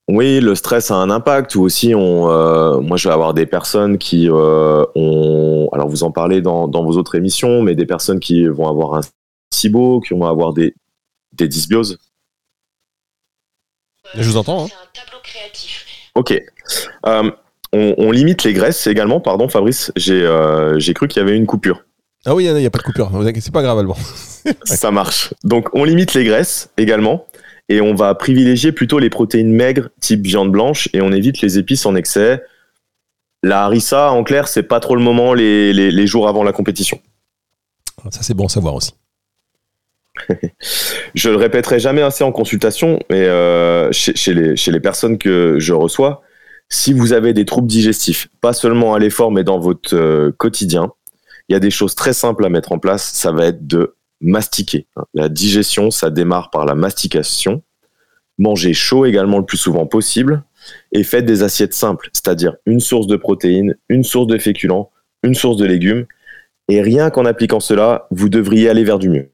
Oui, 0.08 0.40
le 0.40 0.54
stress 0.54 0.90
a 0.90 0.96
un 0.96 1.10
impact, 1.10 1.54
ou 1.54 1.62
aussi, 1.62 1.94
on, 1.94 2.28
euh, 2.28 2.80
moi 2.80 2.96
je 2.96 3.08
vais 3.08 3.14
avoir 3.14 3.34
des 3.34 3.46
personnes 3.46 3.98
qui 3.98 4.28
euh, 4.28 4.84
ont, 4.94 5.68
alors 5.72 5.88
vous 5.88 6.02
en 6.02 6.10
parlez 6.10 6.40
dans, 6.40 6.68
vos 6.68 6.96
autres 6.96 7.14
émissions, 7.14 7.62
mais 7.62 7.74
des 7.74 7.86
personnes 7.86 8.20
qui 8.20 8.46
vont 8.46 8.68
avoir 8.68 8.94
un 8.94 9.00
SIBO, 9.54 10.00
qui 10.00 10.14
vont 10.14 10.26
avoir 10.26 10.52
des, 10.52 10.74
des 11.32 11.48
dysbioses, 11.48 11.98
je 14.14 14.28
vous 14.28 14.36
entends. 14.36 14.66
Hein. 14.66 14.68
Ok. 16.14 16.42
Euh, 17.06 17.30
on, 17.72 18.10
limite 18.10 18.44
les 18.44 18.52
graisses 18.52 18.86
également. 18.86 19.20
Pardon, 19.20 19.48
Fabrice, 19.48 19.92
j'ai 19.96 20.22
euh, 20.22 20.78
cru 20.94 21.08
qu'il 21.08 21.20
y 21.20 21.22
avait 21.24 21.36
une 21.36 21.46
coupure. 21.46 21.84
Ah 22.24 22.34
oui, 22.34 22.44
il 22.44 22.54
n'y 22.54 22.66
a, 22.66 22.70
pas 22.70 22.78
de 22.78 22.84
coupure. 22.84 23.10
C'est 23.40 23.52
pas 23.52 23.62
grave, 23.62 23.78
Alban. 23.78 23.96
Ça 24.64 24.90
marche. 24.90 25.34
Donc, 25.42 25.68
on 25.72 25.84
limite 25.84 26.14
les 26.14 26.24
graisses 26.24 26.70
également. 26.76 27.26
Et 27.68 27.80
on 27.80 27.94
va 27.94 28.14
privilégier 28.14 28.72
plutôt 28.72 28.98
les 28.98 29.08
protéines 29.08 29.52
maigres, 29.52 29.88
type 30.00 30.22
viande 30.22 30.52
blanche, 30.52 30.88
et 30.92 31.00
on 31.00 31.10
évite 31.12 31.40
les 31.40 31.58
épices 31.58 31.86
en 31.86 31.94
excès. 31.94 32.42
La 33.42 33.64
harissa, 33.64 34.12
en 34.12 34.24
clair, 34.24 34.46
c'est 34.46 34.62
pas 34.62 34.78
trop 34.78 34.94
le 34.94 35.02
moment 35.02 35.32
les, 35.32 35.72
les 35.72 36.06
jours 36.06 36.28
avant 36.28 36.44
la 36.44 36.52
compétition. 36.52 37.00
Ça, 38.10 38.22
c'est 38.22 38.34
bon 38.34 38.46
à 38.46 38.48
savoir 38.48 38.74
aussi. 38.74 38.92
je 41.14 41.30
le 41.30 41.36
répéterai 41.36 41.80
jamais 41.80 42.02
assez 42.02 42.24
en 42.24 42.32
consultation, 42.32 42.98
mais 43.10 43.24
euh, 43.24 43.90
chez, 43.92 44.34
les, 44.34 44.56
chez 44.56 44.70
les 44.70 44.80
personnes 44.80 45.18
que 45.18 45.56
je 45.58 45.72
reçois, 45.72 46.22
si 46.68 46.92
vous 46.92 47.12
avez 47.12 47.32
des 47.32 47.44
troubles 47.44 47.68
digestifs, 47.68 48.28
pas 48.40 48.52
seulement 48.52 48.94
à 48.94 48.98
l'effort, 48.98 49.30
mais 49.30 49.44
dans 49.44 49.58
votre 49.58 49.94
euh, 49.94 50.32
quotidien, 50.32 50.92
il 51.48 51.52
y 51.52 51.56
a 51.56 51.60
des 51.60 51.70
choses 51.70 51.94
très 51.94 52.12
simples 52.12 52.44
à 52.44 52.48
mettre 52.48 52.72
en 52.72 52.78
place. 52.78 53.12
Ça 53.12 53.32
va 53.32 53.46
être 53.46 53.66
de 53.66 53.94
mastiquer. 54.20 54.86
La 55.14 55.28
digestion, 55.28 55.90
ça 55.90 56.10
démarre 56.10 56.50
par 56.50 56.64
la 56.64 56.74
mastication. 56.74 57.62
Mangez 58.38 58.72
chaud 58.72 59.04
également 59.04 59.38
le 59.38 59.44
plus 59.44 59.58
souvent 59.58 59.86
possible 59.86 60.42
et 60.92 61.02
faites 61.02 61.26
des 61.26 61.42
assiettes 61.42 61.74
simples, 61.74 62.08
c'est-à-dire 62.12 62.56
une 62.66 62.80
source 62.80 63.06
de 63.06 63.16
protéines, 63.16 63.76
une 63.88 64.04
source 64.04 64.26
de 64.26 64.38
féculents, 64.38 64.90
une 65.22 65.34
source 65.34 65.56
de 65.56 65.66
légumes. 65.66 66.06
Et 66.68 66.80
rien 66.80 67.10
qu'en 67.10 67.24
appliquant 67.24 67.60
cela, 67.60 68.06
vous 68.10 68.28
devriez 68.28 68.68
aller 68.70 68.84
vers 68.84 68.98
du 68.98 69.08
mieux. 69.08 69.30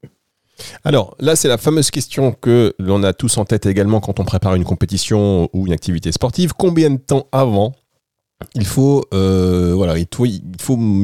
Alors 0.83 1.15
là, 1.19 1.35
c'est 1.35 1.47
la 1.47 1.57
fameuse 1.57 1.91
question 1.91 2.31
que 2.31 2.73
l'on 2.79 3.03
a 3.03 3.13
tous 3.13 3.37
en 3.37 3.45
tête 3.45 3.65
également 3.65 3.99
quand 3.99 4.19
on 4.19 4.25
prépare 4.25 4.55
une 4.55 4.63
compétition 4.63 5.49
ou 5.53 5.67
une 5.67 5.73
activité 5.73 6.11
sportive. 6.11 6.53
Combien 6.57 6.89
de 6.89 6.97
temps 6.97 7.27
avant 7.31 7.73
il 8.55 8.65
faut, 8.65 9.05
euh, 9.13 9.73
voilà, 9.75 9.97
il 9.97 10.07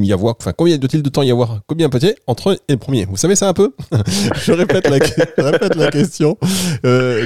y 0.06 0.14
avoir, 0.14 0.36
enfin, 0.40 0.54
combien 0.54 0.78
doit-il 0.78 1.04
de 1.04 1.10
temps 1.10 1.22
y 1.22 1.32
avoir, 1.32 1.60
combien 1.68 1.90
peut-être 1.90 2.22
entre 2.28 2.58
et 2.68 2.74
le 2.74 2.78
premier? 2.78 3.06
Vous 3.06 3.18
savez 3.18 3.36
ça 3.36 3.50
un 3.50 3.54
peu? 3.54 3.74
Je, 4.42 4.52
répète 4.54 4.88
la, 4.88 5.92
question. 5.92 6.38
Euh, 6.86 7.26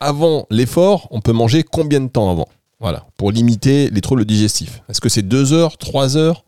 avant 0.00 0.46
l'effort, 0.50 1.08
on 1.12 1.20
peut 1.20 1.32
manger 1.32 1.62
combien 1.62 2.00
de 2.00 2.08
temps 2.08 2.30
avant? 2.30 2.48
Voilà, 2.80 3.06
pour 3.16 3.30
limiter 3.30 3.90
les 3.90 4.00
troubles 4.00 4.24
digestifs. 4.24 4.82
Est-ce 4.88 5.00
que 5.00 5.08
c'est 5.08 5.22
deux 5.22 5.52
heures, 5.52 5.78
trois 5.78 6.16
heures? 6.16 6.44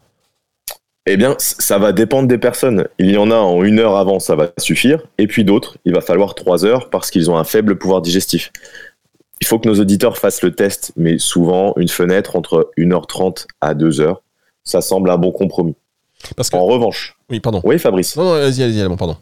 Eh 1.06 1.16
bien, 1.16 1.36
ça 1.38 1.78
va 1.78 1.92
dépendre 1.92 2.28
des 2.28 2.38
personnes. 2.38 2.88
Il 2.98 3.10
y 3.10 3.16
en 3.16 3.30
a 3.30 3.36
en 3.36 3.62
une 3.62 3.78
heure 3.78 3.96
avant, 3.96 4.18
ça 4.18 4.34
va 4.34 4.50
suffire. 4.58 5.02
Et 5.18 5.26
puis 5.26 5.44
d'autres, 5.44 5.78
il 5.84 5.94
va 5.94 6.00
falloir 6.00 6.34
trois 6.34 6.64
heures 6.64 6.90
parce 6.90 7.10
qu'ils 7.10 7.30
ont 7.30 7.36
un 7.36 7.44
faible 7.44 7.78
pouvoir 7.78 8.02
digestif. 8.02 8.52
Il 9.40 9.46
faut 9.46 9.58
que 9.58 9.68
nos 9.68 9.78
auditeurs 9.78 10.18
fassent 10.18 10.42
le 10.42 10.54
test, 10.54 10.92
mais 10.96 11.18
souvent, 11.18 11.74
une 11.76 11.88
fenêtre 11.88 12.34
entre 12.36 12.70
1h30 12.76 13.46
à 13.60 13.74
2h, 13.74 14.16
ça 14.64 14.80
semble 14.80 15.10
un 15.10 15.18
bon 15.18 15.30
compromis. 15.30 15.76
Parce 16.36 16.52
En 16.52 16.64
revanche. 16.64 17.16
Oui, 17.30 17.40
pardon. 17.40 17.60
Oui, 17.62 17.78
Fabrice. 17.78 18.16
Non, 18.16 18.24
non, 18.24 18.30
vas-y, 18.32 18.60
vas-y, 18.60 18.96
pardon. 18.96 19.16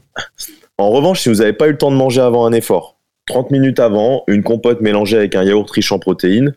En 0.78 0.90
revanche, 0.90 1.20
si 1.20 1.28
vous 1.28 1.36
n'avez 1.36 1.52
pas 1.52 1.66
eu 1.68 1.72
le 1.72 1.78
temps 1.78 1.90
de 1.90 1.96
manger 1.96 2.20
avant 2.20 2.46
un 2.46 2.52
effort, 2.52 2.96
30 3.26 3.50
minutes 3.50 3.80
avant, 3.80 4.24
une 4.26 4.42
compote 4.42 4.80
mélangée 4.80 5.16
avec 5.16 5.34
un 5.34 5.44
yaourt 5.44 5.70
riche 5.70 5.92
en 5.92 5.98
protéines, 5.98 6.54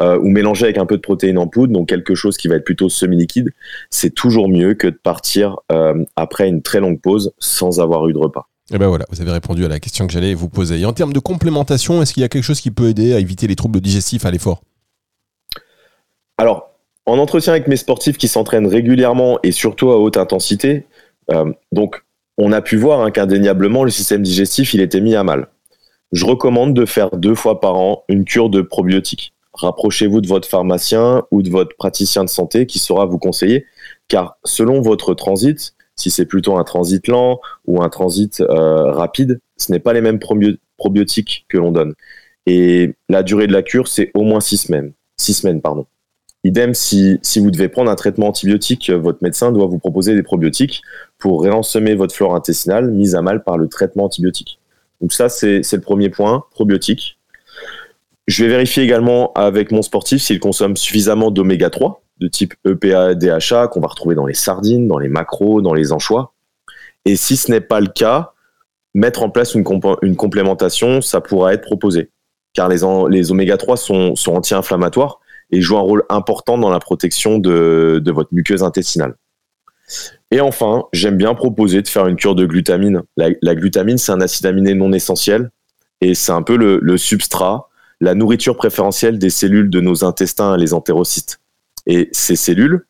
euh, 0.00 0.18
ou 0.18 0.28
mélangé 0.28 0.64
avec 0.64 0.78
un 0.78 0.86
peu 0.86 0.96
de 0.96 1.02
protéines 1.02 1.38
en 1.38 1.46
poudre, 1.46 1.72
donc 1.72 1.88
quelque 1.88 2.14
chose 2.14 2.36
qui 2.36 2.48
va 2.48 2.56
être 2.56 2.64
plutôt 2.64 2.88
semi-liquide, 2.88 3.52
c'est 3.90 4.14
toujours 4.14 4.48
mieux 4.48 4.74
que 4.74 4.86
de 4.86 4.98
partir 5.00 5.58
euh, 5.70 6.04
après 6.16 6.48
une 6.48 6.62
très 6.62 6.80
longue 6.80 7.00
pause 7.00 7.32
sans 7.38 7.80
avoir 7.80 8.08
eu 8.08 8.12
de 8.12 8.18
repas. 8.18 8.48
Et 8.70 8.76
eh 8.76 8.78
ben 8.78 8.86
voilà, 8.86 9.04
vous 9.10 9.20
avez 9.20 9.32
répondu 9.32 9.64
à 9.64 9.68
la 9.68 9.80
question 9.80 10.06
que 10.06 10.12
j'allais 10.12 10.32
vous 10.32 10.48
poser. 10.48 10.78
Et 10.78 10.86
en 10.86 10.92
termes 10.92 11.12
de 11.12 11.18
complémentation, 11.18 12.00
est-ce 12.02 12.14
qu'il 12.14 12.20
y 12.20 12.24
a 12.24 12.28
quelque 12.28 12.44
chose 12.44 12.60
qui 12.60 12.70
peut 12.70 12.88
aider 12.88 13.14
à 13.14 13.18
éviter 13.18 13.48
les 13.48 13.56
troubles 13.56 13.80
digestifs 13.80 14.24
à 14.24 14.30
l'effort? 14.30 14.62
Alors, 16.38 16.70
en 17.04 17.18
entretien 17.18 17.52
avec 17.52 17.66
mes 17.66 17.76
sportifs 17.76 18.16
qui 18.16 18.28
s'entraînent 18.28 18.68
régulièrement 18.68 19.40
et 19.42 19.50
surtout 19.50 19.90
à 19.90 19.98
haute 19.98 20.16
intensité, 20.16 20.86
euh, 21.32 21.52
donc 21.72 22.04
on 22.38 22.52
a 22.52 22.62
pu 22.62 22.76
voir 22.76 23.00
hein, 23.00 23.10
qu'indéniablement 23.10 23.82
le 23.82 23.90
système 23.90 24.22
digestif 24.22 24.72
il 24.72 24.80
était 24.80 25.00
mis 25.00 25.16
à 25.16 25.24
mal. 25.24 25.48
Je 26.12 26.24
recommande 26.24 26.72
de 26.72 26.86
faire 26.86 27.10
deux 27.16 27.34
fois 27.34 27.60
par 27.60 27.74
an 27.74 28.04
une 28.08 28.24
cure 28.24 28.50
de 28.50 28.62
probiotiques 28.62 29.32
rapprochez-vous 29.60 30.20
de 30.20 30.28
votre 30.28 30.48
pharmacien 30.48 31.24
ou 31.30 31.42
de 31.42 31.50
votre 31.50 31.76
praticien 31.76 32.24
de 32.24 32.28
santé 32.28 32.66
qui 32.66 32.78
saura 32.78 33.06
vous 33.06 33.18
conseiller, 33.18 33.66
car 34.08 34.38
selon 34.44 34.80
votre 34.80 35.14
transit, 35.14 35.74
si 35.96 36.10
c'est 36.10 36.26
plutôt 36.26 36.56
un 36.56 36.64
transit 36.64 37.06
lent 37.08 37.40
ou 37.66 37.82
un 37.82 37.88
transit 37.88 38.40
euh, 38.40 38.90
rapide, 38.90 39.40
ce 39.56 39.70
n'est 39.72 39.78
pas 39.78 39.92
les 39.92 40.00
mêmes 40.00 40.18
probiotiques 40.76 41.44
que 41.48 41.58
l'on 41.58 41.72
donne. 41.72 41.94
Et 42.46 42.94
la 43.08 43.22
durée 43.22 43.46
de 43.46 43.52
la 43.52 43.62
cure, 43.62 43.86
c'est 43.86 44.10
au 44.14 44.22
moins 44.22 44.40
six 44.40 44.56
semaines. 44.56 44.92
Idem, 46.42 46.72
si, 46.72 47.18
si 47.20 47.38
vous 47.38 47.50
devez 47.50 47.68
prendre 47.68 47.90
un 47.90 47.96
traitement 47.96 48.28
antibiotique, 48.28 48.88
votre 48.90 49.18
médecin 49.22 49.52
doit 49.52 49.66
vous 49.66 49.78
proposer 49.78 50.14
des 50.14 50.22
probiotiques 50.22 50.80
pour 51.18 51.42
réensemer 51.42 51.94
votre 51.94 52.14
flore 52.14 52.34
intestinale 52.34 52.90
mise 52.90 53.14
à 53.14 53.20
mal 53.20 53.44
par 53.44 53.58
le 53.58 53.68
traitement 53.68 54.04
antibiotique. 54.04 54.58
Donc 55.02 55.12
ça, 55.12 55.28
c'est 55.28 55.60
le 55.70 55.80
premier 55.80 56.08
point, 56.08 56.44
probiotiques. 56.50 57.19
Je 58.30 58.44
vais 58.44 58.50
vérifier 58.50 58.84
également 58.84 59.32
avec 59.32 59.72
mon 59.72 59.82
sportif 59.82 60.22
s'il 60.22 60.38
consomme 60.38 60.76
suffisamment 60.76 61.32
d'oméga 61.32 61.68
3 61.68 62.04
de 62.18 62.28
type 62.28 62.54
EPA, 62.64 63.16
DHA 63.16 63.66
qu'on 63.66 63.80
va 63.80 63.88
retrouver 63.88 64.14
dans 64.14 64.24
les 64.24 64.34
sardines, 64.34 64.86
dans 64.86 64.98
les 64.98 65.08
macros, 65.08 65.62
dans 65.62 65.74
les 65.74 65.90
anchois. 65.90 66.32
Et 67.04 67.16
si 67.16 67.36
ce 67.36 67.50
n'est 67.50 67.60
pas 67.60 67.80
le 67.80 67.88
cas, 67.88 68.34
mettre 68.94 69.24
en 69.24 69.30
place 69.30 69.56
une, 69.56 69.64
complémentation, 69.64 71.00
ça 71.00 71.20
pourra 71.20 71.54
être 71.54 71.62
proposé. 71.62 72.12
Car 72.52 72.68
les, 72.68 72.84
oméga 73.32 73.56
3 73.56 73.76
sont, 73.76 74.14
anti-inflammatoires 74.28 75.18
et 75.50 75.60
jouent 75.60 75.78
un 75.78 75.80
rôle 75.80 76.04
important 76.08 76.56
dans 76.56 76.70
la 76.70 76.78
protection 76.78 77.38
de, 77.38 78.00
votre 78.12 78.32
muqueuse 78.32 78.62
intestinale. 78.62 79.16
Et 80.30 80.40
enfin, 80.40 80.84
j'aime 80.92 81.16
bien 81.16 81.34
proposer 81.34 81.82
de 81.82 81.88
faire 81.88 82.06
une 82.06 82.14
cure 82.14 82.36
de 82.36 82.46
glutamine. 82.46 83.02
La, 83.16 83.54
glutamine, 83.56 83.98
c'est 83.98 84.12
un 84.12 84.20
acide 84.20 84.46
aminé 84.46 84.74
non 84.74 84.92
essentiel 84.92 85.50
et 86.00 86.14
c'est 86.14 86.30
un 86.30 86.42
peu 86.42 86.56
le 86.56 86.96
substrat 86.96 87.69
la 88.00 88.14
nourriture 88.14 88.56
préférentielle 88.56 89.18
des 89.18 89.30
cellules 89.30 89.70
de 89.70 89.80
nos 89.80 90.04
intestins, 90.04 90.56
les 90.56 90.74
entérocytes. 90.74 91.40
Et 91.86 92.08
ces 92.12 92.36
cellules, 92.36 92.86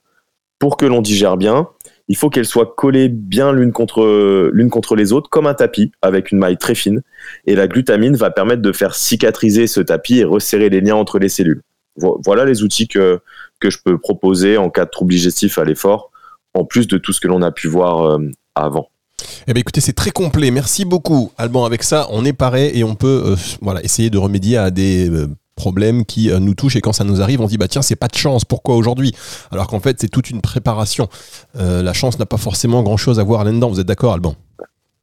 pour 0.59 0.77
que 0.77 0.87
l'on 0.87 1.01
digère 1.01 1.37
bien, 1.37 1.68
il 2.09 2.16
faut 2.16 2.29
qu'elles 2.29 2.46
soient 2.46 2.75
collées 2.77 3.09
bien 3.09 3.53
l'une 3.53 3.73
contre, 3.73 4.51
l'une 4.53 4.70
les 4.96 5.12
autres, 5.12 5.31
comme 5.31 5.46
un 5.46 5.55
tapis, 5.55 5.92
avec 6.03 6.33
une 6.33 6.38
maille 6.38 6.59
très 6.59 6.75
fine. 6.75 7.03
Et 7.46 7.55
la 7.55 7.68
glutamine 7.68 8.16
va 8.16 8.31
permettre 8.31 8.62
de 8.62 8.73
faire 8.73 8.94
cicatriser 8.94 9.66
ce 9.66 9.81
tapis 9.81 10.18
et 10.18 10.25
resserrer 10.25 10.68
les 10.68 10.81
liens 10.81 10.96
entre 10.96 11.18
les 11.18 11.29
cellules. 11.29 11.62
Voilà 11.96 12.44
les 12.44 12.62
outils 12.62 12.88
que, 12.88 13.20
que 13.61 13.70
je 13.70 13.79
peux 13.85 13.99
proposer 13.99 14.57
en 14.57 14.70
cas 14.70 14.87
de 14.87 14.90
trouble 14.90 15.12
digestif 15.12 15.59
à 15.59 15.64
l'effort, 15.64 16.11
en 16.55 16.64
plus 16.64 16.88
de 16.88 16.99
tout 16.99 17.12
ce 17.12 17.20
que 17.20 17.29
l'on 17.29 17.42
a 17.42 17.53
pu 17.53 17.68
voir 17.68 18.03
euh, 18.03 18.18
avant. 18.55 18.90
Eh 19.47 19.53
bien, 19.53 19.61
écoutez, 19.61 19.81
c'est 19.81 19.93
très 19.93 20.11
complet. 20.11 20.51
Merci 20.51 20.85
beaucoup, 20.85 21.33
Alban. 21.38 21.64
Avec 21.64 21.83
ça, 21.83 22.07
on 22.11 22.25
est 22.25 22.33
paré 22.33 22.73
et 22.75 22.85
on 22.85 22.95
peut 22.95 23.23
euh, 23.27 23.37
voilà, 23.61 23.83
essayer 23.83 24.11
de 24.11 24.19
remédier 24.19 24.57
à 24.57 24.71
des 24.71 25.09
euh, 25.09 25.29
problèmes 25.57 26.05
qui 26.05 26.31
euh, 26.31 26.38
nous 26.38 26.55
touchent 26.55 26.77
et 26.77 26.81
quand 26.81 26.93
ça 26.93 27.05
nous 27.05 27.21
arrive, 27.21 27.40
on 27.40 27.47
dit 27.47 27.59
bah 27.59 27.69
tiens, 27.69 27.83
c'est 27.83 27.97
pas 27.97 28.09
de 28.09 28.16
chance. 28.16 28.45
Pourquoi 28.45 28.77
aujourd'hui? 28.77 29.12
Alors 29.51 29.66
qu'en 29.66 29.81
fait, 29.81 29.97
c'est 30.01 30.09
toute 30.09 30.31
une 30.31 30.40
préparation. 30.40 31.09
la 31.55 31.93
chance 31.93 32.19
n'a 32.19 32.27
pas 32.27 32.37
forcément 32.37 32.83
grand-chose 32.83 33.19
à 33.19 33.25
voir 33.25 33.45
là-dedans. 33.45 33.69
Vous 33.69 33.81
êtes 33.81 33.87
d'accord, 33.87 34.12
Alban? 34.12 34.35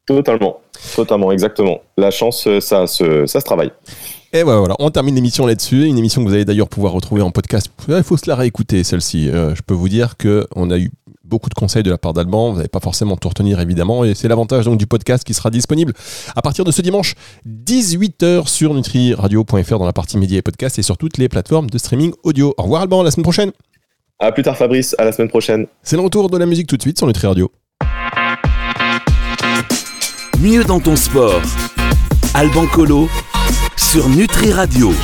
Totalement, 0.05 0.61
totalement, 0.95 1.31
exactement. 1.33 1.81
La 1.97 2.11
chance, 2.11 2.47
ça, 2.61 2.87
se, 2.87 3.25
ça 3.25 3.41
se 3.41 3.45
travaille. 3.45 3.71
Et 4.31 4.43
voilà, 4.43 4.75
on 4.79 4.89
termine 4.89 5.15
l'émission 5.15 5.45
là-dessus. 5.45 5.85
Une 5.85 5.97
émission 5.97 6.23
que 6.23 6.29
vous 6.29 6.33
allez 6.33 6.45
d'ailleurs 6.45 6.69
pouvoir 6.69 6.93
retrouver 6.93 7.21
en 7.21 7.31
podcast. 7.31 7.69
Il 7.89 8.03
faut 8.03 8.15
se 8.15 8.29
la 8.29 8.35
réécouter, 8.35 8.85
celle-ci. 8.85 9.27
je 9.27 9.61
peux 9.65 9.73
vous 9.73 9.89
dire 9.89 10.15
qu'on 10.17 10.71
a 10.71 10.77
eu 10.77 10.91
beaucoup 11.27 11.49
de 11.49 11.53
conseils 11.53 11.83
de 11.83 11.89
la 11.89 11.97
part 11.97 12.13
d'Alban. 12.13 12.51
Vous 12.51 12.57
n'allez 12.57 12.69
pas 12.69 12.79
forcément 12.79 13.17
tout 13.17 13.29
retenir, 13.29 13.59
évidemment. 13.59 14.03
Et 14.03 14.15
c'est 14.15 14.27
l'avantage 14.27 14.65
donc 14.65 14.77
du 14.77 14.87
podcast 14.87 15.23
qui 15.23 15.33
sera 15.33 15.49
disponible 15.49 15.93
à 16.35 16.41
partir 16.41 16.65
de 16.65 16.71
ce 16.71 16.81
dimanche, 16.81 17.15
18h 17.47 18.47
sur 18.47 18.73
nutriradio.fr 18.73 19.79
dans 19.79 19.85
la 19.85 19.93
partie 19.93 20.17
médias 20.17 20.37
et 20.37 20.41
podcast 20.41 20.79
et 20.79 20.81
sur 20.81 20.97
toutes 20.97 21.17
les 21.17 21.29
plateformes 21.29 21.69
de 21.69 21.77
streaming 21.77 22.13
audio. 22.23 22.53
Au 22.57 22.63
revoir, 22.63 22.81
Alban. 22.81 23.01
À 23.01 23.03
la 23.03 23.11
semaine 23.11 23.23
prochaine. 23.23 23.51
À 24.19 24.31
plus 24.31 24.43
tard, 24.43 24.57
Fabrice. 24.57 24.95
À 24.97 25.05
la 25.05 25.11
semaine 25.11 25.29
prochaine. 25.29 25.67
C'est 25.83 25.95
le 25.95 26.01
retour 26.01 26.29
de 26.29 26.37
la 26.37 26.45
musique 26.45 26.67
tout 26.67 26.77
de 26.77 26.81
suite 26.81 26.97
sur 26.97 27.07
Nutri 27.07 27.27
Radio. 27.27 27.51
Mieux 30.39 30.63
dans 30.63 30.79
ton 30.79 30.95
sport. 30.95 31.41
Alban 32.33 32.67
Colo 32.67 33.09
sur 33.75 34.07
Nutri 34.09 34.51
Radio. 34.51 34.91